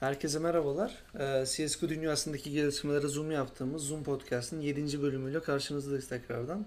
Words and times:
Herkese 0.00 0.38
merhabalar. 0.38 1.04
Ee, 1.18 1.44
CSGO 1.46 1.88
dünyasındaki 1.88 2.52
gelişmelere 2.52 3.08
zoom 3.08 3.30
yaptığımız 3.30 3.82
Zoom 3.82 4.04
Podcast'ın 4.04 4.60
7. 4.60 5.02
bölümüyle 5.02 5.40
karşınızdayız 5.40 6.08
tekrardan. 6.08 6.66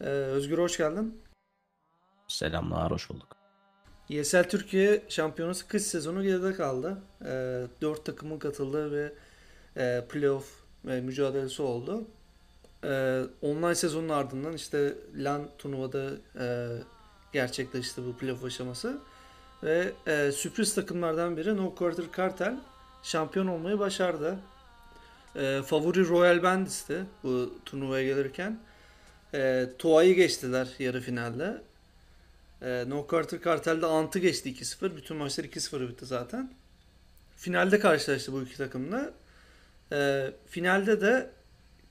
Ee, 0.00 0.04
Özgür 0.04 0.58
hoş 0.58 0.76
geldin. 0.76 1.20
Selamlar, 2.28 2.90
hoş 2.90 3.10
bulduk. 3.10 3.36
ESL 4.10 4.44
Türkiye 4.44 5.02
Şampiyonası 5.08 5.68
kış 5.68 5.82
sezonu 5.82 6.22
geride 6.22 6.52
kaldı. 6.52 6.98
Ee, 7.24 7.66
4 7.80 8.04
takımın 8.04 8.38
katıldığı 8.38 8.92
ve 8.92 9.12
e, 9.76 10.04
playoff 10.08 10.64
mücadelesi 10.84 11.62
oldu. 11.62 12.04
Ee, 12.84 13.22
online 13.42 13.74
sezonun 13.74 14.08
ardından 14.08 14.52
işte 14.52 14.94
LAN 15.16 15.48
turnuvada 15.58 16.10
e, 16.38 16.68
gerçekleşti 17.32 18.06
bu 18.06 18.16
playoff 18.16 18.44
aşaması. 18.44 18.98
Ve 19.64 19.92
e, 20.06 20.32
sürpriz 20.32 20.74
takımlardan 20.74 21.36
biri 21.36 21.56
No 21.56 21.74
Quarter 21.74 22.04
Cartel 22.16 22.56
şampiyon 23.02 23.46
olmayı 23.46 23.78
başardı. 23.78 24.38
E, 25.36 25.62
favori 25.66 26.08
Royal 26.08 26.42
Bandits'ti 26.42 27.04
bu 27.22 27.58
turnuvaya 27.64 28.04
gelirken. 28.06 28.58
E, 29.34 29.66
Toa'yı 29.78 30.14
geçtiler 30.14 30.68
yarı 30.78 31.00
finalde. 31.00 31.62
E, 32.62 32.84
no 32.88 33.06
Quarter 33.06 33.40
Cartel'de 33.42 33.86
Ant'ı 33.86 34.18
geçti 34.18 34.52
2-0. 34.52 34.96
Bütün 34.96 35.16
maçlar 35.16 35.44
2-0 35.44 35.88
bitti 35.88 36.06
zaten. 36.06 36.50
Finalde 37.36 37.78
karşılaştı 37.78 38.32
bu 38.32 38.42
iki 38.42 38.56
takımla. 38.56 39.10
E, 39.92 40.30
finalde 40.46 41.00
de 41.00 41.30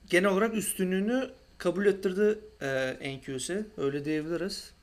genel 0.09 0.29
olarak 0.29 0.53
üstünlüğünü 0.53 1.29
kabul 1.57 1.85
ettirdi 1.85 2.39
e, 2.61 3.17
NQC. 3.17 3.65
Öyle 3.77 4.05
diyebiliriz. 4.05 4.73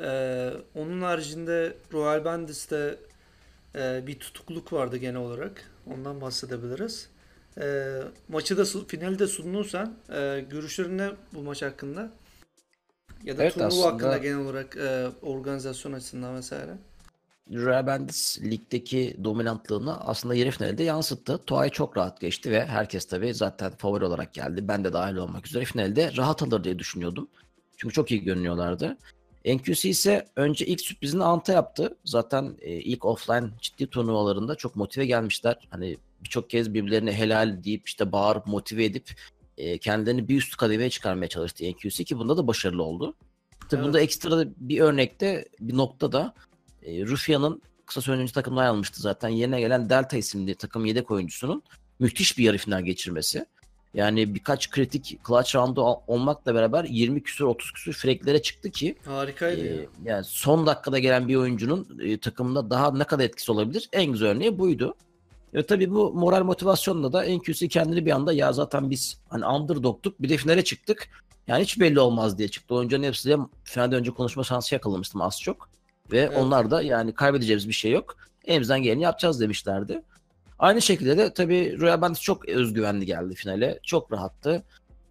Ee, 0.00 0.50
onun 0.74 1.02
haricinde 1.02 1.76
Royal 1.92 2.24
Bandits'te 2.24 2.98
e, 3.74 4.06
bir 4.06 4.18
tutukluk 4.18 4.72
vardı 4.72 4.96
genel 4.96 5.20
olarak. 5.20 5.70
Ondan 5.86 6.20
bahsedebiliriz. 6.20 7.08
E, 7.60 7.96
maçı 8.28 8.56
da 8.58 8.64
finali 8.88 9.18
de 9.18 9.26
sundun 9.26 9.62
sen. 9.62 9.94
E, 10.12 10.44
görüşlerin 10.50 10.98
ne 10.98 11.10
bu 11.34 11.42
maç 11.42 11.62
hakkında? 11.62 12.10
Ya 13.24 13.38
da 13.38 13.42
evet, 13.42 13.54
turnuva 13.54 13.68
aslında... 13.68 13.86
hakkında 13.86 14.18
genel 14.18 14.38
olarak 14.38 14.76
e, 14.76 15.08
organizasyon 15.22 15.92
açısından 15.92 16.36
vesaire. 16.36 16.72
Royal 17.52 17.86
Bandits 17.86 18.40
ligdeki 18.40 19.16
dominantlığını 19.24 20.00
aslında 20.00 20.34
yarı 20.34 20.50
finalde 20.50 20.82
yansıttı. 20.82 21.38
Toay 21.38 21.70
çok 21.70 21.96
rahat 21.96 22.20
geçti 22.20 22.50
ve 22.50 22.66
herkes 22.66 23.04
tabii 23.06 23.34
zaten 23.34 23.70
favori 23.70 24.04
olarak 24.04 24.34
geldi. 24.34 24.68
Ben 24.68 24.84
de 24.84 24.92
dahil 24.92 25.16
olmak 25.16 25.46
üzere 25.46 25.64
finalde 25.64 26.16
rahat 26.16 26.42
alır 26.42 26.64
diye 26.64 26.78
düşünüyordum. 26.78 27.28
Çünkü 27.76 27.94
çok 27.94 28.10
iyi 28.10 28.24
görünüyorlardı. 28.24 28.96
NQC 29.44 29.88
ise 29.88 30.28
önce 30.36 30.66
ilk 30.66 30.80
sürprizini 30.80 31.24
Anta 31.24 31.52
yaptı. 31.52 31.96
Zaten 32.04 32.56
e, 32.60 32.72
ilk 32.72 33.04
offline 33.04 33.50
ciddi 33.60 33.86
turnuvalarında 33.86 34.54
çok 34.54 34.76
motive 34.76 35.06
gelmişler. 35.06 35.56
Hani 35.70 35.96
birçok 36.24 36.50
kez 36.50 36.74
birbirlerine 36.74 37.12
helal 37.12 37.64
deyip 37.64 37.88
işte 37.88 38.12
bağırıp 38.12 38.46
motive 38.46 38.84
edip 38.84 39.10
e, 39.58 39.78
kendilerini 39.78 40.28
bir 40.28 40.36
üst 40.36 40.56
kademeye 40.56 40.90
çıkarmaya 40.90 41.28
çalıştı 41.28 41.64
NQC 41.72 42.04
ki 42.04 42.18
bunda 42.18 42.36
da 42.36 42.46
başarılı 42.46 42.82
oldu. 42.82 43.14
Tabii 43.68 43.74
evet. 43.74 43.84
bunda 43.84 44.00
ekstra 44.00 44.44
bir 44.56 44.80
örnekte 44.80 45.48
bir 45.60 45.76
noktada 45.76 46.34
e, 46.82 47.06
Rufia'nın 47.06 47.62
kısa 47.86 48.00
süre 48.00 48.16
önce 48.16 48.32
takımdan 48.32 48.64
almıştı 48.66 49.02
zaten. 49.02 49.28
Yerine 49.28 49.60
gelen 49.60 49.90
Delta 49.90 50.16
isimli 50.16 50.54
takım 50.54 50.84
yedek 50.86 51.10
oyuncusunun 51.10 51.62
müthiş 51.98 52.38
bir 52.38 52.44
yarı 52.44 52.58
final 52.58 52.82
geçirmesi. 52.82 53.46
Yani 53.94 54.34
birkaç 54.34 54.70
kritik 54.70 55.18
clutch 55.26 55.54
roundu 55.54 55.82
olmakla 56.06 56.54
beraber 56.54 56.84
20 56.84 57.22
küsür 57.22 57.44
30 57.44 57.72
küsür 57.72 57.92
freklere 57.92 58.42
çıktı 58.42 58.70
ki 58.70 58.96
harikaydı. 59.04 59.66
E, 59.66 59.86
yani 60.04 60.24
son 60.24 60.66
dakikada 60.66 60.98
gelen 60.98 61.28
bir 61.28 61.36
oyuncunun 61.36 62.00
e, 62.02 62.18
takımında 62.18 62.70
daha 62.70 62.92
ne 62.92 63.04
kadar 63.04 63.24
etkisi 63.24 63.52
olabilir? 63.52 63.88
En 63.92 64.12
güzel 64.12 64.28
örneği 64.28 64.58
buydu. 64.58 64.94
Ve 65.54 65.66
tabii 65.66 65.90
bu 65.90 66.12
moral 66.12 66.44
motivasyonla 66.44 67.12
da 67.12 67.22
NQC 67.22 67.68
kendini 67.68 68.06
bir 68.06 68.10
anda 68.10 68.32
ya 68.32 68.52
zaten 68.52 68.90
biz 68.90 69.20
hani 69.28 69.46
underdog'tuk 69.46 70.22
bir 70.22 70.28
de 70.28 70.36
finale 70.36 70.64
çıktık. 70.64 71.08
Yani 71.46 71.62
hiç 71.62 71.80
belli 71.80 72.00
olmaz 72.00 72.38
diye 72.38 72.48
çıktı. 72.48 72.74
Oyuncuların 72.74 73.04
hepsiyle 73.04 73.36
finalde 73.64 73.96
önce 73.96 74.10
konuşma 74.10 74.44
şansı 74.44 74.74
yakalamıştım 74.74 75.20
az 75.20 75.40
çok. 75.40 75.68
Ve 76.12 76.18
evet. 76.18 76.36
onlar 76.36 76.70
da 76.70 76.82
yani 76.82 77.14
kaybedeceğimiz 77.14 77.68
bir 77.68 77.72
şey 77.72 77.92
yok. 77.92 78.16
Elimizden 78.44 78.82
geleni 78.82 79.02
yapacağız 79.02 79.40
demişlerdi. 79.40 80.02
Aynı 80.60 80.82
şekilde 80.82 81.18
de 81.18 81.34
tabii 81.34 81.80
Royal 81.80 82.00
Bandits 82.00 82.20
çok 82.20 82.48
özgüvenli 82.48 83.06
geldi 83.06 83.34
finale. 83.34 83.80
Çok 83.82 84.12
rahattı. 84.12 84.62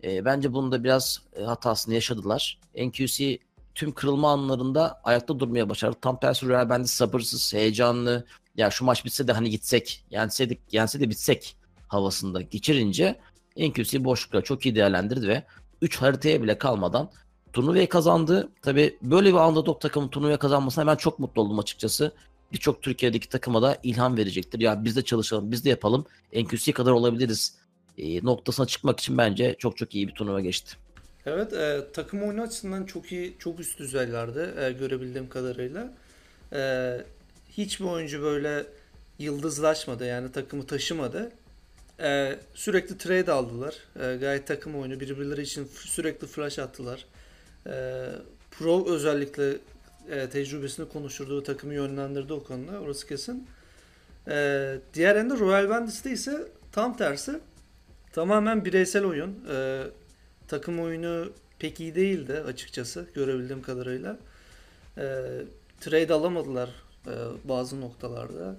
E, 0.03 0.25
bence 0.25 0.53
bunu 0.53 0.71
da 0.71 0.83
biraz 0.83 1.21
e, 1.35 1.43
hatasını 1.43 1.93
yaşadılar. 1.93 2.59
NQC 2.75 3.39
tüm 3.75 3.91
kırılma 3.91 4.31
anlarında 4.31 5.01
ayakta 5.03 5.39
durmaya 5.39 5.69
başardı. 5.69 5.97
Tam 6.01 6.19
tersi 6.19 6.47
Royal 6.47 6.69
Bandits 6.69 6.91
sabırsız, 6.91 7.53
heyecanlı. 7.53 8.25
Ya 8.55 8.71
şu 8.71 8.85
maç 8.85 9.05
bitse 9.05 9.27
de 9.27 9.33
hani 9.33 9.49
gitsek, 9.49 10.05
yenseydik, 10.09 10.59
yense 10.71 10.99
de 10.99 11.09
bitsek 11.09 11.57
havasında 11.87 12.41
geçirince 12.41 13.19
NQC 13.57 14.03
boşlukları 14.03 14.43
çok 14.43 14.65
iyi 14.65 14.75
değerlendirdi 14.75 15.27
ve 15.27 15.43
3 15.81 16.01
haritaya 16.01 16.43
bile 16.43 16.57
kalmadan 16.57 17.11
turnuvayı 17.53 17.89
kazandı. 17.89 18.49
Tabi 18.61 18.97
böyle 19.01 19.29
bir 19.29 19.39
underdog 19.39 19.81
takımın 19.81 20.07
turnuvayı 20.07 20.37
kazanmasına 20.37 20.87
ben 20.87 20.95
çok 20.95 21.19
mutlu 21.19 21.41
oldum 21.41 21.59
açıkçası 21.59 22.11
birçok 22.53 22.81
Türkiye'deki 22.81 23.29
takıma 23.29 23.61
da 23.61 23.77
ilham 23.83 24.17
verecektir. 24.17 24.59
Ya 24.59 24.85
biz 24.85 24.95
de 24.95 25.01
çalışalım, 25.01 25.51
biz 25.51 25.65
de 25.65 25.69
yapalım. 25.69 26.05
NQC 26.33 26.71
kadar 26.71 26.91
olabiliriz 26.91 27.57
e, 27.97 28.25
noktasına 28.25 28.65
çıkmak 28.65 28.99
için 28.99 29.17
bence 29.17 29.55
çok 29.59 29.77
çok 29.77 29.95
iyi 29.95 30.07
bir 30.07 30.13
turnuva 30.13 30.41
geçti. 30.41 30.75
Evet, 31.25 31.53
e, 31.53 31.85
takım 31.93 32.23
oyunu 32.23 32.41
açısından 32.41 32.85
çok 32.85 33.11
iyi, 33.11 33.35
çok 33.39 33.59
üst 33.59 33.79
düzeylerde 33.79 34.65
e, 34.65 34.71
görebildiğim 34.71 35.29
kadarıyla. 35.29 35.93
E, 36.53 36.91
hiçbir 37.49 37.85
oyuncu 37.85 38.21
böyle 38.21 38.65
yıldızlaşmadı 39.19 40.05
yani 40.05 40.31
takımı 40.31 40.67
taşımadı. 40.67 41.31
E, 41.99 42.39
sürekli 42.53 42.97
trade 42.97 43.31
aldılar. 43.31 43.75
E, 43.99 44.15
gayet 44.15 44.47
takım 44.47 44.75
oyunu 44.75 44.99
birbirleri 44.99 45.41
için 45.41 45.69
sürekli 45.73 46.27
flash 46.27 46.59
attılar. 46.59 47.05
E, 47.67 48.05
Pro 48.51 48.89
özellikle 48.89 49.57
e, 50.11 50.29
tecrübesini 50.29 50.89
konuşturduğu 50.89 51.43
takımı 51.43 51.73
yönlendirdi 51.73 52.33
o 52.33 52.43
konuda. 52.43 52.79
Orası 52.79 53.07
kesin. 53.07 53.47
E, 54.27 54.77
diğer 54.93 55.15
ende 55.15 55.39
Royal 55.39 55.69
Bandits'te 55.69 56.11
ise 56.11 56.47
tam 56.71 56.97
tersi. 56.97 57.39
Tamamen 58.13 58.65
bireysel 58.65 59.05
oyun. 59.05 59.45
E, 59.51 59.83
takım 60.47 60.79
oyunu 60.79 61.31
pek 61.59 61.79
iyi 61.79 61.95
değildi 61.95 62.33
açıkçası 62.33 63.07
görebildiğim 63.15 63.61
kadarıyla. 63.61 64.17
E, 64.97 65.03
trade 65.81 66.13
alamadılar 66.13 66.69
e, 67.07 67.13
bazı 67.43 67.81
noktalarda. 67.81 68.55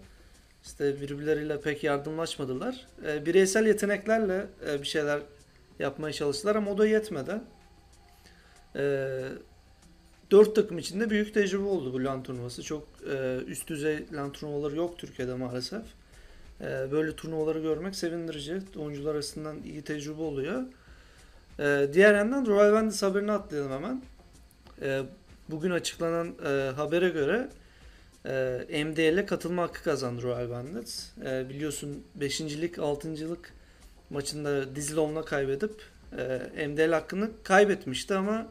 İşte 0.65 1.01
birbirleriyle 1.01 1.61
pek 1.61 1.84
yardımlaşmadılar. 1.84 2.87
E, 3.07 3.27
bireysel 3.27 3.67
yeteneklerle 3.67 4.47
e, 4.69 4.83
bir 4.83 4.87
şeyler 4.87 5.21
yapmaya 5.78 6.12
çalıştılar 6.12 6.57
ama 6.57 6.71
o 6.71 6.78
da 6.78 6.87
yetmedi. 6.87 7.41
E, 8.77 8.83
4 10.30 10.54
takım 10.54 10.78
içinde 10.78 11.10
büyük 11.10 11.34
tecrübe 11.34 11.64
oldu 11.64 11.92
bu 11.92 12.04
LAN 12.04 12.22
turnuvası. 12.22 12.62
Çok 12.62 12.88
e, 13.12 13.38
üst 13.46 13.68
düzey 13.68 14.04
LAN 14.12 14.32
turnuvaları 14.32 14.76
yok 14.76 14.98
Türkiye'de 14.98 15.34
maalesef. 15.34 15.82
E, 16.60 16.92
böyle 16.92 17.16
turnuvaları 17.16 17.60
görmek 17.60 17.96
sevindirici. 17.96 18.58
Oyuncular 18.76 19.14
arasından 19.14 19.62
iyi 19.62 19.82
tecrübe 19.82 20.22
oluyor. 20.22 20.62
E, 21.58 21.88
diğer 21.92 22.14
yandan 22.14 22.46
Royal 22.46 22.72
Bandits 22.72 23.02
haberini 23.02 23.32
atlayalım 23.32 23.72
hemen. 23.72 24.02
E, 24.82 25.02
bugün 25.48 25.70
açıklanan 25.70 26.34
e, 26.47 26.70
habere 26.76 27.08
göre 27.08 27.48
e, 28.26 28.84
MDL'e 28.84 29.26
katılma 29.26 29.62
hakkı 29.62 29.82
kazandı 29.82 30.22
Royal 30.22 30.50
Bandits. 30.50 31.06
E, 31.26 31.48
biliyorsun 31.48 32.04
5. 32.14 32.41
lig 32.41 32.78
6. 32.78 33.16
lig 33.16 33.38
maçında 34.10 34.76
Dizilon'la 34.76 35.24
kaybedip 35.24 35.82
e, 36.18 36.66
MDL 36.68 36.92
hakkını 36.92 37.30
kaybetmişti 37.44 38.14
ama 38.14 38.47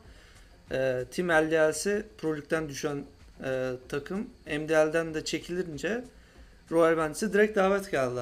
e, 0.72 1.06
Team 1.12 1.30
LDL'si 1.30 2.06
Pro 2.18 2.36
düşen 2.70 3.06
e, 3.44 3.72
takım 3.90 4.30
MDL'den 4.46 5.14
de 5.14 5.26
çekilince 5.26 6.04
Royal 6.72 6.98
Bandits'e 6.98 7.34
direkt 7.34 7.58
davet 7.58 7.92
geldi. 7.92 8.22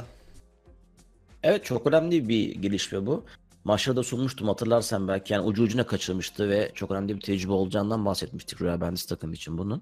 Evet 1.44 1.66
çok 1.66 1.88
önemli 1.88 2.30
bir 2.30 2.56
gelişme 2.56 3.06
bu. 3.06 3.25
Maçta 3.63 3.95
da 3.95 4.04
sunmuştum 4.04 4.48
hatırlarsan 4.48 5.07
belki 5.07 5.33
yani 5.33 5.45
ucu 5.45 5.63
ucuna 5.63 5.86
kaçırmıştı 5.86 6.50
ve 6.50 6.72
çok 6.74 6.92
önemli 6.92 7.16
bir 7.16 7.22
tecrübe 7.22 7.51
olacağından 7.51 8.06
bahsetmiştik 8.06 8.62
Royal 8.62 8.81
Bandits 8.81 9.06
takım 9.06 9.33
için 9.33 9.57
bunun. 9.57 9.81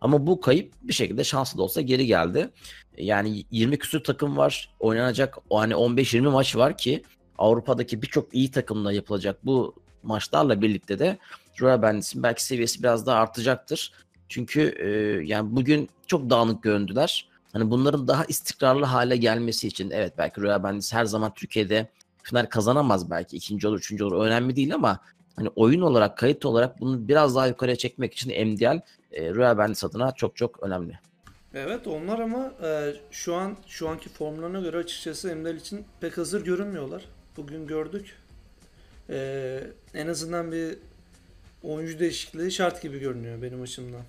Ama 0.00 0.26
bu 0.26 0.40
kayıp 0.40 0.72
bir 0.82 0.92
şekilde 0.92 1.24
şanslı 1.24 1.58
da 1.58 1.62
olsa 1.62 1.80
geri 1.80 2.06
geldi. 2.06 2.50
Yani 2.98 3.44
20 3.50 3.78
küsur 3.78 4.04
takım 4.04 4.36
var. 4.36 4.74
Oynanacak 4.80 5.38
hani 5.50 5.72
15-20 5.72 6.30
maç 6.30 6.56
var 6.56 6.76
ki 6.76 7.02
Avrupa'daki 7.38 8.02
birçok 8.02 8.34
iyi 8.34 8.50
takımla 8.50 8.92
yapılacak 8.92 9.46
bu 9.46 9.74
maçlarla 10.02 10.62
birlikte 10.62 10.98
de 10.98 11.18
Royal 11.60 11.82
Bandits'in 11.82 12.22
belki 12.22 12.44
seviyesi 12.44 12.82
biraz 12.82 13.06
daha 13.06 13.20
artacaktır. 13.20 13.92
Çünkü 14.28 14.60
e, 14.78 14.88
yani 15.26 15.56
bugün 15.56 15.88
çok 16.06 16.30
dağınık 16.30 16.62
göründüler. 16.62 17.28
Hani 17.52 17.70
bunların 17.70 18.08
daha 18.08 18.24
istikrarlı 18.24 18.84
hale 18.84 19.16
gelmesi 19.16 19.68
için 19.68 19.90
evet 19.90 20.14
belki 20.18 20.40
Royal 20.40 20.62
Bandits 20.62 20.92
her 20.92 21.04
zaman 21.04 21.34
Türkiye'de 21.34 21.88
final 22.22 22.46
kazanamaz 22.46 23.10
belki 23.10 23.36
ikinci 23.36 23.68
olur 23.68 23.78
üçüncü 23.78 24.04
olur 24.04 24.26
önemli 24.26 24.56
değil 24.56 24.74
ama 24.74 25.00
hani 25.36 25.48
oyun 25.56 25.80
olarak 25.80 26.18
kayıt 26.18 26.46
olarak 26.46 26.80
bunu 26.80 27.08
biraz 27.08 27.36
daha 27.36 27.46
yukarıya 27.46 27.76
çekmek 27.76 28.14
için 28.14 28.48
MDL 28.48 28.80
e, 29.12 29.34
Royal 29.34 29.58
Bandits 29.58 29.84
adına 29.84 30.12
çok 30.12 30.36
çok 30.36 30.62
önemli. 30.62 30.98
Evet 31.54 31.86
onlar 31.86 32.18
ama 32.18 32.52
e, 32.62 32.94
şu 33.10 33.34
an 33.34 33.56
şu 33.66 33.88
anki 33.88 34.08
formlarına 34.08 34.60
göre 34.60 34.76
açıkçası 34.76 35.36
MDL 35.36 35.56
için 35.56 35.84
pek 36.00 36.18
hazır 36.18 36.44
görünmüyorlar. 36.44 37.04
Bugün 37.36 37.66
gördük. 37.66 38.16
E, 39.10 39.60
en 39.94 40.06
azından 40.06 40.52
bir 40.52 40.78
oyuncu 41.62 41.98
değişikliği 41.98 42.50
şart 42.50 42.82
gibi 42.82 42.98
görünüyor 42.98 43.42
benim 43.42 43.62
açımdan. 43.62 44.02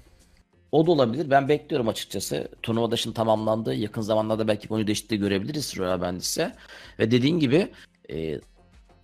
O 0.71 0.87
da 0.87 0.91
olabilir. 0.91 1.29
Ben 1.29 1.49
bekliyorum 1.49 1.87
açıkçası. 1.87 2.47
Turnuva 2.63 2.91
dışın 2.91 3.11
tamamlandı. 3.11 3.73
Yakın 3.73 4.01
zamanlarda 4.01 4.47
belki 4.47 4.67
oyuncu 4.69 4.87
değişikliği 4.87 5.17
görebiliriz 5.17 5.77
Royal 5.77 6.01
Bandits'e. 6.01 6.55
Ve 6.99 7.11
dediğin 7.11 7.39
gibi 7.39 7.71
e, 8.09 8.39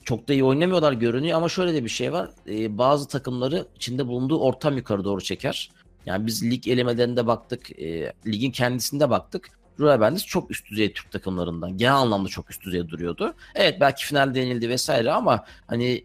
çok 0.03 0.27
da 0.27 0.33
iyi 0.33 0.43
oynamıyorlar 0.43 0.93
görünüyor 0.93 1.37
ama 1.37 1.49
şöyle 1.49 1.73
de 1.73 1.83
bir 1.83 1.89
şey 1.89 2.13
var. 2.13 2.29
E, 2.49 2.77
bazı 2.77 3.07
takımları 3.07 3.67
içinde 3.75 4.07
bulunduğu 4.07 4.39
ortam 4.39 4.77
yukarı 4.77 5.03
doğru 5.03 5.21
çeker. 5.21 5.71
Yani 6.05 6.25
biz 6.25 6.43
lig 6.51 6.67
elemelerinde 6.67 7.27
baktık. 7.27 7.79
E, 7.79 8.13
ligin 8.25 8.51
kendisinde 8.51 9.09
baktık. 9.09 9.49
Royal 9.79 9.99
Bandits 9.99 10.25
çok 10.25 10.51
üst 10.51 10.71
düzey 10.71 10.93
Türk 10.93 11.11
takımlarından. 11.11 11.77
Genel 11.77 11.95
anlamda 11.95 12.29
çok 12.29 12.51
üst 12.51 12.65
düzey 12.65 12.89
duruyordu. 12.89 13.33
Evet 13.55 13.77
belki 13.81 14.05
finalde 14.05 14.39
yenildi 14.39 14.69
vesaire 14.69 15.11
ama 15.11 15.45
hani 15.67 16.03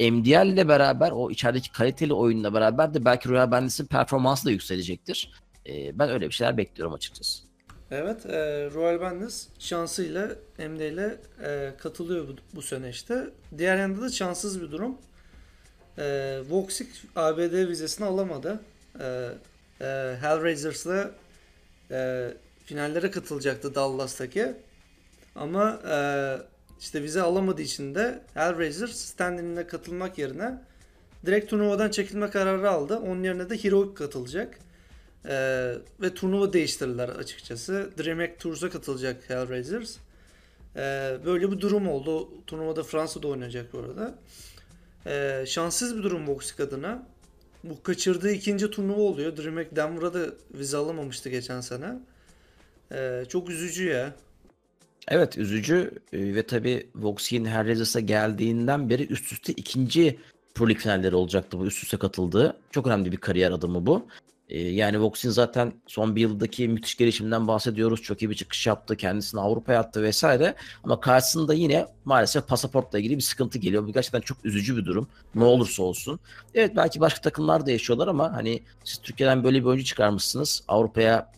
MDL 0.00 0.46
ile 0.46 0.68
beraber 0.68 1.10
o 1.10 1.30
içerideki 1.30 1.72
kaliteli 1.72 2.14
oyunla 2.14 2.54
beraber 2.54 2.94
de 2.94 3.04
belki 3.04 3.28
Royal 3.28 3.50
Bandits'in 3.50 3.86
performansı 3.86 4.44
da 4.44 4.50
yükselecektir. 4.50 5.32
E, 5.66 5.98
ben 5.98 6.10
öyle 6.10 6.26
bir 6.26 6.34
şeyler 6.34 6.56
bekliyorum 6.56 6.94
açıkçası. 6.94 7.42
Evet, 7.90 8.26
e, 8.26 8.70
Royal 8.70 9.00
Bandits 9.00 9.46
şansıyla 9.58 10.28
MD 10.58 10.80
ile 10.80 11.16
e, 11.44 11.72
katılıyor 11.78 12.28
bu, 12.28 12.36
bu 12.54 12.62
sene 12.62 12.88
işte. 12.88 13.30
Diğer 13.58 13.76
yanda 13.76 14.00
da 14.00 14.08
şanssız 14.08 14.62
bir 14.62 14.70
durum. 14.70 14.98
E, 15.98 16.38
Voxic 16.50 16.88
ABD 17.16 17.68
vizesini 17.68 18.06
alamadı. 18.06 18.60
E, 19.00 19.28
e, 19.80 20.16
Hellraisers'la 20.20 21.10
e, 21.90 22.30
finallere 22.64 23.10
katılacaktı 23.10 23.74
Dallas'taki. 23.74 24.52
Ama 25.34 25.80
e, 25.90 25.96
işte 26.80 27.02
vize 27.02 27.22
alamadığı 27.22 27.62
için 27.62 27.94
de 27.94 28.22
Hellraiser 28.34 28.86
stand 28.86 29.66
katılmak 29.66 30.18
yerine 30.18 30.58
direkt 31.26 31.50
turnuvadan 31.50 31.90
çekilme 31.90 32.30
kararı 32.30 32.70
aldı. 32.70 32.96
Onun 32.96 33.22
yerine 33.22 33.50
de 33.50 33.64
Heroic 33.64 33.94
katılacak. 33.94 34.58
Ee, 35.26 35.74
ve 36.00 36.14
turnuva 36.14 36.52
değiştirdiler 36.52 37.08
açıkçası. 37.08 37.90
DreamHack 37.98 38.40
Tours'a 38.40 38.70
katılacak 38.70 39.30
Hellraisers. 39.30 39.96
Ee, 40.76 41.18
böyle 41.24 41.52
bir 41.52 41.60
durum 41.60 41.88
oldu. 41.88 42.28
Turnuvada 42.46 42.82
Fransa'da 42.82 43.28
oynayacak 43.28 43.72
bu 43.72 43.78
arada. 43.78 44.14
Ee, 45.06 45.44
şanssız 45.46 45.98
bir 45.98 46.02
durum 46.02 46.28
Voxic 46.28 46.64
adına. 46.64 47.06
Bu 47.64 47.82
kaçırdığı 47.82 48.30
ikinci 48.32 48.70
turnuva 48.70 49.00
oluyor. 49.00 49.36
DreamHack 49.36 49.76
Denver'a 49.76 50.14
da 50.14 50.26
vize 50.54 50.76
alamamıştı 50.76 51.28
geçen 51.28 51.60
sene. 51.60 51.98
Ee, 52.92 53.24
çok 53.28 53.50
üzücü 53.50 53.88
ya. 53.88 54.14
Evet 55.10 55.38
üzücü 55.38 55.90
e, 56.12 56.34
ve 56.34 56.46
tabii 56.46 56.90
Voxi'nin 56.94 57.44
Hellraisers'a 57.44 58.00
geldiğinden 58.00 58.90
beri 58.90 59.06
üst 59.06 59.32
üste 59.32 59.52
ikinci 59.52 60.18
Pro 60.54 60.68
League 60.68 60.82
finalleri 60.82 61.14
olacaktı 61.14 61.58
bu 61.58 61.66
üst 61.66 61.84
üste 61.84 61.96
katıldığı. 61.96 62.56
Çok 62.70 62.86
önemli 62.86 63.12
bir 63.12 63.16
kariyer 63.16 63.50
adımı 63.50 63.86
bu. 63.86 64.06
Ee, 64.48 64.58
yani 64.58 65.00
Vox'in 65.00 65.30
zaten 65.30 65.72
son 65.86 66.16
bir 66.16 66.20
yıldaki 66.20 66.68
müthiş 66.68 66.96
gelişiminden 66.96 67.48
bahsediyoruz. 67.48 68.02
Çok 68.02 68.22
iyi 68.22 68.30
bir 68.30 68.34
çıkış 68.34 68.66
yaptı. 68.66 68.96
Kendisini 68.96 69.40
Avrupa'ya 69.40 69.80
attı 69.80 70.02
vesaire. 70.02 70.54
Ama 70.84 71.00
karşısında 71.00 71.54
yine 71.54 71.86
maalesef 72.04 72.48
pasaportla 72.48 72.98
ilgili 72.98 73.16
bir 73.16 73.22
sıkıntı 73.22 73.58
geliyor. 73.58 73.86
Bu 73.86 73.92
gerçekten 73.92 74.20
çok 74.20 74.44
üzücü 74.44 74.76
bir 74.76 74.84
durum. 74.84 75.08
Ne 75.34 75.44
olursa 75.44 75.82
olsun. 75.82 76.20
Evet 76.54 76.76
belki 76.76 77.00
başka 77.00 77.20
takımlar 77.20 77.66
da 77.66 77.70
yaşıyorlar 77.70 78.08
ama 78.08 78.32
hani 78.32 78.62
siz 78.84 78.98
Türkiye'den 78.98 79.44
böyle 79.44 79.60
bir 79.60 79.64
oyuncu 79.64 79.84
çıkarmışsınız. 79.84 80.62
Avrupa'ya 80.68 81.32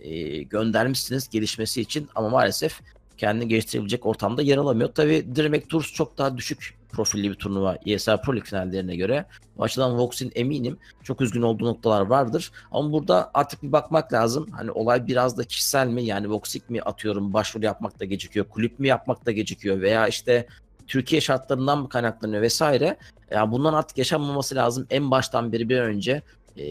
e, 0.00 0.42
göndermişsiniz 0.42 1.28
gelişmesi 1.28 1.80
için 1.80 2.08
ama 2.14 2.28
maalesef 2.28 2.80
kendini 3.18 3.48
geliştirebilecek 3.48 4.06
ortamda 4.06 4.42
yer 4.42 4.56
alamıyor. 4.56 4.88
Tabi 4.88 5.36
Dreamhack 5.36 5.68
Tours 5.68 5.92
çok 5.92 6.18
daha 6.18 6.36
düşük 6.36 6.78
profilli 6.92 7.30
bir 7.30 7.34
turnuva 7.34 7.78
ESL 7.86 8.22
Pro 8.22 8.32
League 8.32 8.46
finallerine 8.46 8.96
göre. 8.96 9.24
O 9.58 9.62
açıdan 9.62 9.98
Vox'in 9.98 10.32
eminim 10.34 10.78
çok 11.02 11.20
üzgün 11.20 11.42
olduğu 11.42 11.64
noktalar 11.64 12.00
vardır. 12.00 12.52
Ama 12.72 12.92
burada 12.92 13.30
artık 13.34 13.62
bir 13.62 13.72
bakmak 13.72 14.12
lazım. 14.12 14.46
Hani 14.52 14.70
olay 14.70 15.06
biraz 15.06 15.38
da 15.38 15.44
kişisel 15.44 15.86
mi? 15.86 16.04
Yani 16.04 16.30
Voxic 16.30 16.62
mi 16.68 16.82
atıyorum 16.82 17.32
başvuru 17.32 17.64
yapmakta 17.64 18.04
gecikiyor, 18.04 18.46
kulüp 18.48 18.78
mü 18.78 18.86
yapmakta 18.86 19.32
gecikiyor 19.32 19.80
veya 19.80 20.08
işte 20.08 20.46
Türkiye 20.86 21.20
şartlarından 21.20 21.78
mı 21.78 21.88
kaynaklanıyor 21.88 22.42
vesaire. 22.42 22.96
Yani 23.30 23.52
bundan 23.52 23.74
artık 23.74 23.98
yaşanmaması 23.98 24.54
lazım. 24.54 24.86
En 24.90 25.10
baştan 25.10 25.52
beri 25.52 25.68
bir 25.68 25.80
önce 25.80 26.22
e, 26.56 26.66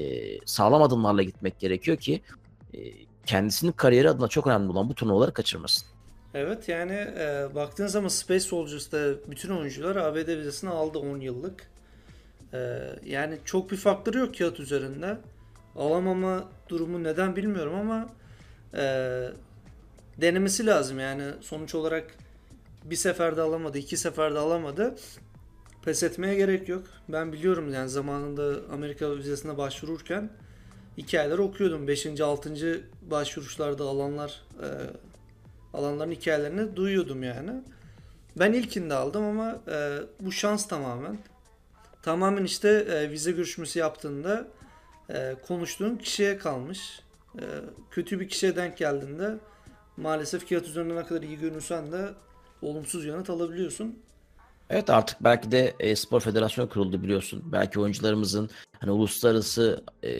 sağlam 0.46 0.82
adımlarla 0.82 1.24
gitmek 1.24 1.60
gerekiyor 1.60 1.98
ki 1.98 2.22
e, 2.74 2.80
kendisinin 3.26 3.72
kariyeri 3.72 4.10
adına 4.10 4.28
çok 4.28 4.48
önemli 4.48 4.72
olan 4.72 4.90
bu 4.90 4.96
turnuvaları 4.96 5.34
kaçırmasın. 5.34 5.97
Evet 6.38 6.70
yani 6.70 6.94
e, 6.94 7.48
baktığın 7.56 7.88
zaman 7.88 8.08
Space 8.08 8.40
Soldiers'ta 8.40 9.14
bütün 9.28 9.50
oyuncular 9.50 9.96
ABD 9.96 10.28
vizesini 10.28 10.70
aldı 10.70 11.00
10 11.00 11.20
yıllık. 11.20 11.68
E, 12.54 12.80
yani 13.06 13.38
çok 13.46 13.72
bir 13.72 13.78
faktörü 13.78 14.20
yok 14.20 14.38
kağıt 14.38 14.60
üzerinde. 14.60 15.18
Alamama 15.76 16.50
durumu 16.70 17.04
neden 17.04 17.36
bilmiyorum 17.36 17.76
ama 17.76 18.10
e, 18.74 18.84
denemesi 20.18 20.66
lazım 20.66 21.00
yani 21.00 21.24
sonuç 21.42 21.76
olarak 21.76 22.16
bir 22.84 22.96
seferde 22.96 23.42
alamadı, 23.42 23.78
iki 23.78 23.98
seferde 23.98 24.40
alamadı. 24.40 24.96
Pes 25.86 26.04
etmeye 26.04 26.36
gerek 26.36 26.70
yok. 26.70 26.84
Ben 27.10 27.34
biliyorum 27.34 27.74
yani 27.74 27.90
zamanında 27.90 28.74
Amerika 28.74 29.18
vizesine 29.18 29.58
başvururken 29.58 30.30
iki 30.98 31.20
aylar 31.20 31.38
okuyordum. 31.38 31.88
5. 31.88 32.22
6. 32.22 32.82
başvuruşlarda 33.02 33.84
alanlar 33.84 34.42
e, 34.62 34.68
alanların 35.78 36.12
hikayelerini 36.12 36.76
duyuyordum 36.76 37.24
yani. 37.24 37.52
Ben 38.40 38.54
ilkinde 38.54 38.94
aldım 38.94 39.24
ama 39.24 39.62
e, 39.68 40.00
bu 40.22 40.32
şans 40.32 40.68
tamamen. 40.68 41.18
Tamamen 42.02 42.44
işte 42.44 42.70
e, 42.70 43.12
vize 43.12 43.32
görüşmesi 43.32 43.80
yaptığında 43.80 44.48
e, 45.10 45.36
konuştuğun 45.48 45.96
kişiye 45.96 46.38
kalmış. 46.38 47.00
E, 47.36 47.44
kötü 47.92 48.20
bir 48.20 48.30
kişiye 48.30 48.56
denk 48.56 48.78
geldiğinde 48.78 49.38
maalesef 49.98 50.50
kağıt 50.50 50.68
üzerinde 50.68 50.96
ne 50.96 51.06
kadar 51.06 51.22
iyi 51.22 51.40
görünürsen 51.40 51.92
de 51.92 52.10
olumsuz 52.62 53.06
yanıt 53.06 53.30
alabiliyorsun. 53.30 54.00
Evet 54.70 54.90
artık 54.90 55.24
belki 55.24 55.52
de 55.52 55.76
e, 55.80 55.96
spor 55.96 56.20
federasyonu 56.22 56.70
kuruldu 56.70 57.04
biliyorsun. 57.04 57.44
Belki 57.46 57.80
oyuncularımızın 57.80 58.50
hani 58.80 58.92
uluslararası 58.92 59.84
e, 60.04 60.12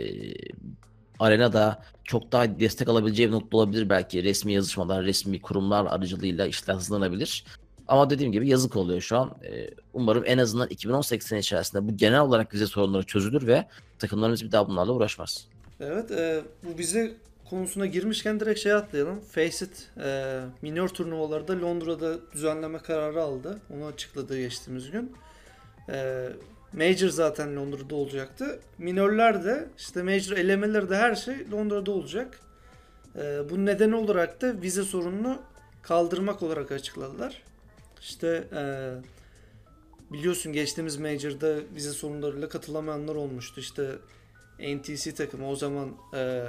arenada 1.20 1.84
çok 2.04 2.32
daha 2.32 2.60
destek 2.60 2.90
alabileceği 2.90 3.30
bir 3.30 3.34
nokta 3.34 3.58
olabilir 3.58 3.90
belki. 3.90 4.24
Resmi 4.24 4.54
yazışmalar, 4.54 5.06
resmi 5.06 5.42
kurumlar 5.42 5.86
aracılığıyla 5.86 6.48
işler 6.48 6.76
hızlanabilir. 6.76 7.46
Ama 7.88 8.10
dediğim 8.10 8.32
gibi 8.32 8.50
yazık 8.50 8.76
oluyor 8.76 9.02
şu 9.02 9.18
an. 9.18 9.32
Ee, 9.44 9.70
umarım 9.94 10.24
en 10.26 10.38
azından 10.38 10.68
2018 10.68 11.28
sene 11.28 11.40
içerisinde 11.40 11.88
bu 11.88 11.98
genel 11.98 12.20
olarak 12.20 12.54
vize 12.54 12.68
sorunları 12.68 13.04
çözülür 13.04 13.48
ve 13.48 13.66
takımlarımız 14.00 14.44
bir 14.44 14.52
daha 14.52 14.68
bunlarla 14.68 14.92
uğraşmaz. 14.92 15.48
Evet, 15.80 16.12
e, 16.12 16.42
bu 16.64 16.78
vize 16.78 17.14
konusuna 17.50 17.86
girmişken 17.86 18.40
direkt 18.40 18.60
şey 18.60 18.74
atlayalım. 18.74 19.20
Faceit 19.20 19.90
e, 20.04 20.40
minor 20.62 20.90
turnuvalarda 20.90 21.62
Londra'da 21.62 22.32
düzenleme 22.32 22.80
kararı 22.80 23.24
aldı. 23.24 23.60
Onu 23.76 23.86
açıkladı 23.86 24.40
geçtiğimiz 24.40 24.92
gün. 24.92 25.16
E, 25.90 26.28
Major 26.74 27.10
zaten 27.10 27.56
Londra'da 27.56 27.96
olacaktı. 27.96 28.60
Minörler 28.78 29.46
de 29.46 29.68
işte 29.78 30.04
Major 30.04 30.38
elemeleri 30.38 30.90
de 30.90 30.96
her 30.96 31.16
şey 31.16 31.52
Londra'da 31.52 31.92
olacak. 31.92 32.40
Ee, 33.16 33.50
bunun 33.50 33.66
nedeni 33.66 33.96
olarak 33.96 34.42
da 34.42 34.62
vize 34.62 34.84
sorununu 34.84 35.42
kaldırmak 35.82 36.44
olarak 36.44 36.72
açıkladılar. 36.72 37.44
İşte 38.02 38.48
e, 38.54 38.62
biliyorsun 40.14 40.54
geçtiğimiz 40.54 40.98
Major'da 40.98 41.56
vize 41.76 41.92
sorunlarıyla 41.92 42.50
katılamayanlar 42.50 43.16
olmuştu. 43.16 43.60
İşte 43.60 43.92
NTC 44.60 45.14
takımı 45.14 45.50
o 45.50 45.56
zaman 45.56 45.90
e, 46.14 46.44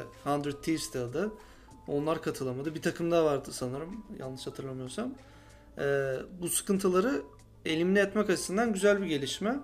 100 0.45 0.57
Thieves'ti 0.63 0.99
adı. 0.99 1.33
Onlar 1.87 2.23
katılamadı. 2.23 2.75
Bir 2.75 2.83
takım 2.83 3.11
daha 3.11 3.25
vardı 3.25 3.49
sanırım 3.53 4.05
yanlış 4.19 4.47
hatırlamıyorsam. 4.47 5.15
E, 5.79 6.17
bu 6.41 6.49
sıkıntıları 6.49 7.23
elimine 7.65 8.01
etmek 8.01 8.31
açısından 8.31 8.73
güzel 8.73 9.03
bir 9.03 9.07
gelişme 9.07 9.57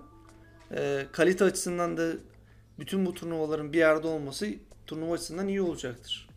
e, 0.71 1.05
kalite 1.11 1.43
açısından 1.43 1.97
da 1.97 2.11
bütün 2.79 3.05
bu 3.05 3.13
turnuvaların 3.13 3.73
bir 3.73 3.77
yerde 3.77 4.07
olması 4.07 4.47
turnuva 4.87 5.13
açısından 5.13 5.47
iyi 5.47 5.61
olacaktır. 5.61 6.27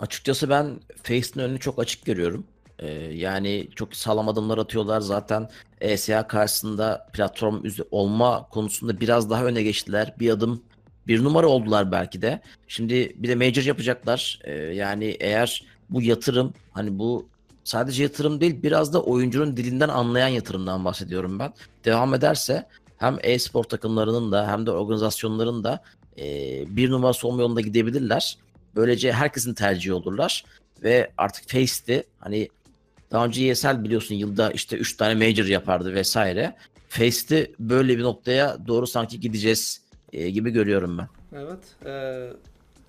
Açıkçası 0.00 0.50
ben 0.50 0.80
Face'in 1.02 1.40
önünü 1.40 1.60
çok 1.60 1.78
açık 1.78 2.04
görüyorum. 2.04 2.44
Ee, 2.78 2.88
yani 2.92 3.68
çok 3.76 3.96
sağlam 3.96 4.28
adımlar 4.28 4.58
atıyorlar. 4.58 5.00
Zaten 5.00 5.50
ESA 5.80 6.26
karşısında 6.26 7.06
platform 7.12 7.62
olma 7.90 8.48
konusunda 8.48 9.00
biraz 9.00 9.30
daha 9.30 9.44
öne 9.44 9.62
geçtiler. 9.62 10.14
Bir 10.18 10.30
adım 10.30 10.62
bir 11.06 11.24
numara 11.24 11.46
oldular 11.46 11.92
belki 11.92 12.22
de. 12.22 12.40
Şimdi 12.68 13.16
bir 13.16 13.28
de 13.28 13.34
major 13.34 13.62
yapacaklar. 13.62 14.40
Ee, 14.44 14.52
yani 14.52 15.04
eğer 15.04 15.64
bu 15.90 16.02
yatırım 16.02 16.54
hani 16.72 16.98
bu 16.98 17.28
sadece 17.64 18.02
yatırım 18.02 18.40
değil 18.40 18.62
biraz 18.62 18.92
da 18.92 19.02
oyuncunun 19.02 19.56
dilinden 19.56 19.88
anlayan 19.88 20.28
yatırımdan 20.28 20.84
bahsediyorum 20.84 21.38
ben. 21.38 21.52
Devam 21.84 22.14
ederse 22.14 22.66
hem 22.98 23.18
e-spor 23.22 23.64
takımlarının 23.64 24.32
da 24.32 24.48
hem 24.48 24.66
de 24.66 24.70
organizasyonların 24.70 25.64
da 25.64 25.82
e, 26.18 26.24
bir 26.76 26.90
numarası 26.90 27.28
olma 27.28 27.42
yolunda 27.42 27.60
gidebilirler. 27.60 28.38
Böylece 28.76 29.12
herkesin 29.12 29.54
tercihi 29.54 29.92
olurlar 29.92 30.44
ve 30.82 31.10
artık 31.18 31.48
Face'ti 31.48 32.04
hani 32.18 32.48
daha 33.10 33.24
önce 33.24 33.46
ESL 33.46 33.84
biliyorsun 33.84 34.14
yılda 34.14 34.50
işte 34.50 34.76
3 34.76 34.96
tane 34.96 35.28
major 35.28 35.44
yapardı 35.44 35.94
vesaire. 35.94 36.56
Face'ti 36.88 37.52
böyle 37.58 37.98
bir 37.98 38.02
noktaya 38.02 38.56
doğru 38.66 38.86
sanki 38.86 39.20
gideceğiz 39.20 39.80
e, 40.12 40.30
gibi 40.30 40.50
görüyorum 40.50 40.98
ben. 40.98 41.08
Evet. 41.38 41.86
E, 41.86 42.26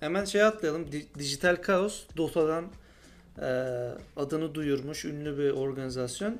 hemen 0.00 0.24
şey 0.24 0.42
atlayalım. 0.42 0.92
Di- 0.92 1.06
Dijital 1.18 1.56
Kaos 1.56 2.02
Dota'dan 2.16 2.64
e, 3.38 3.48
adını 4.16 4.54
duyurmuş 4.54 5.04
ünlü 5.04 5.38
bir 5.38 5.50
organizasyon. 5.50 6.38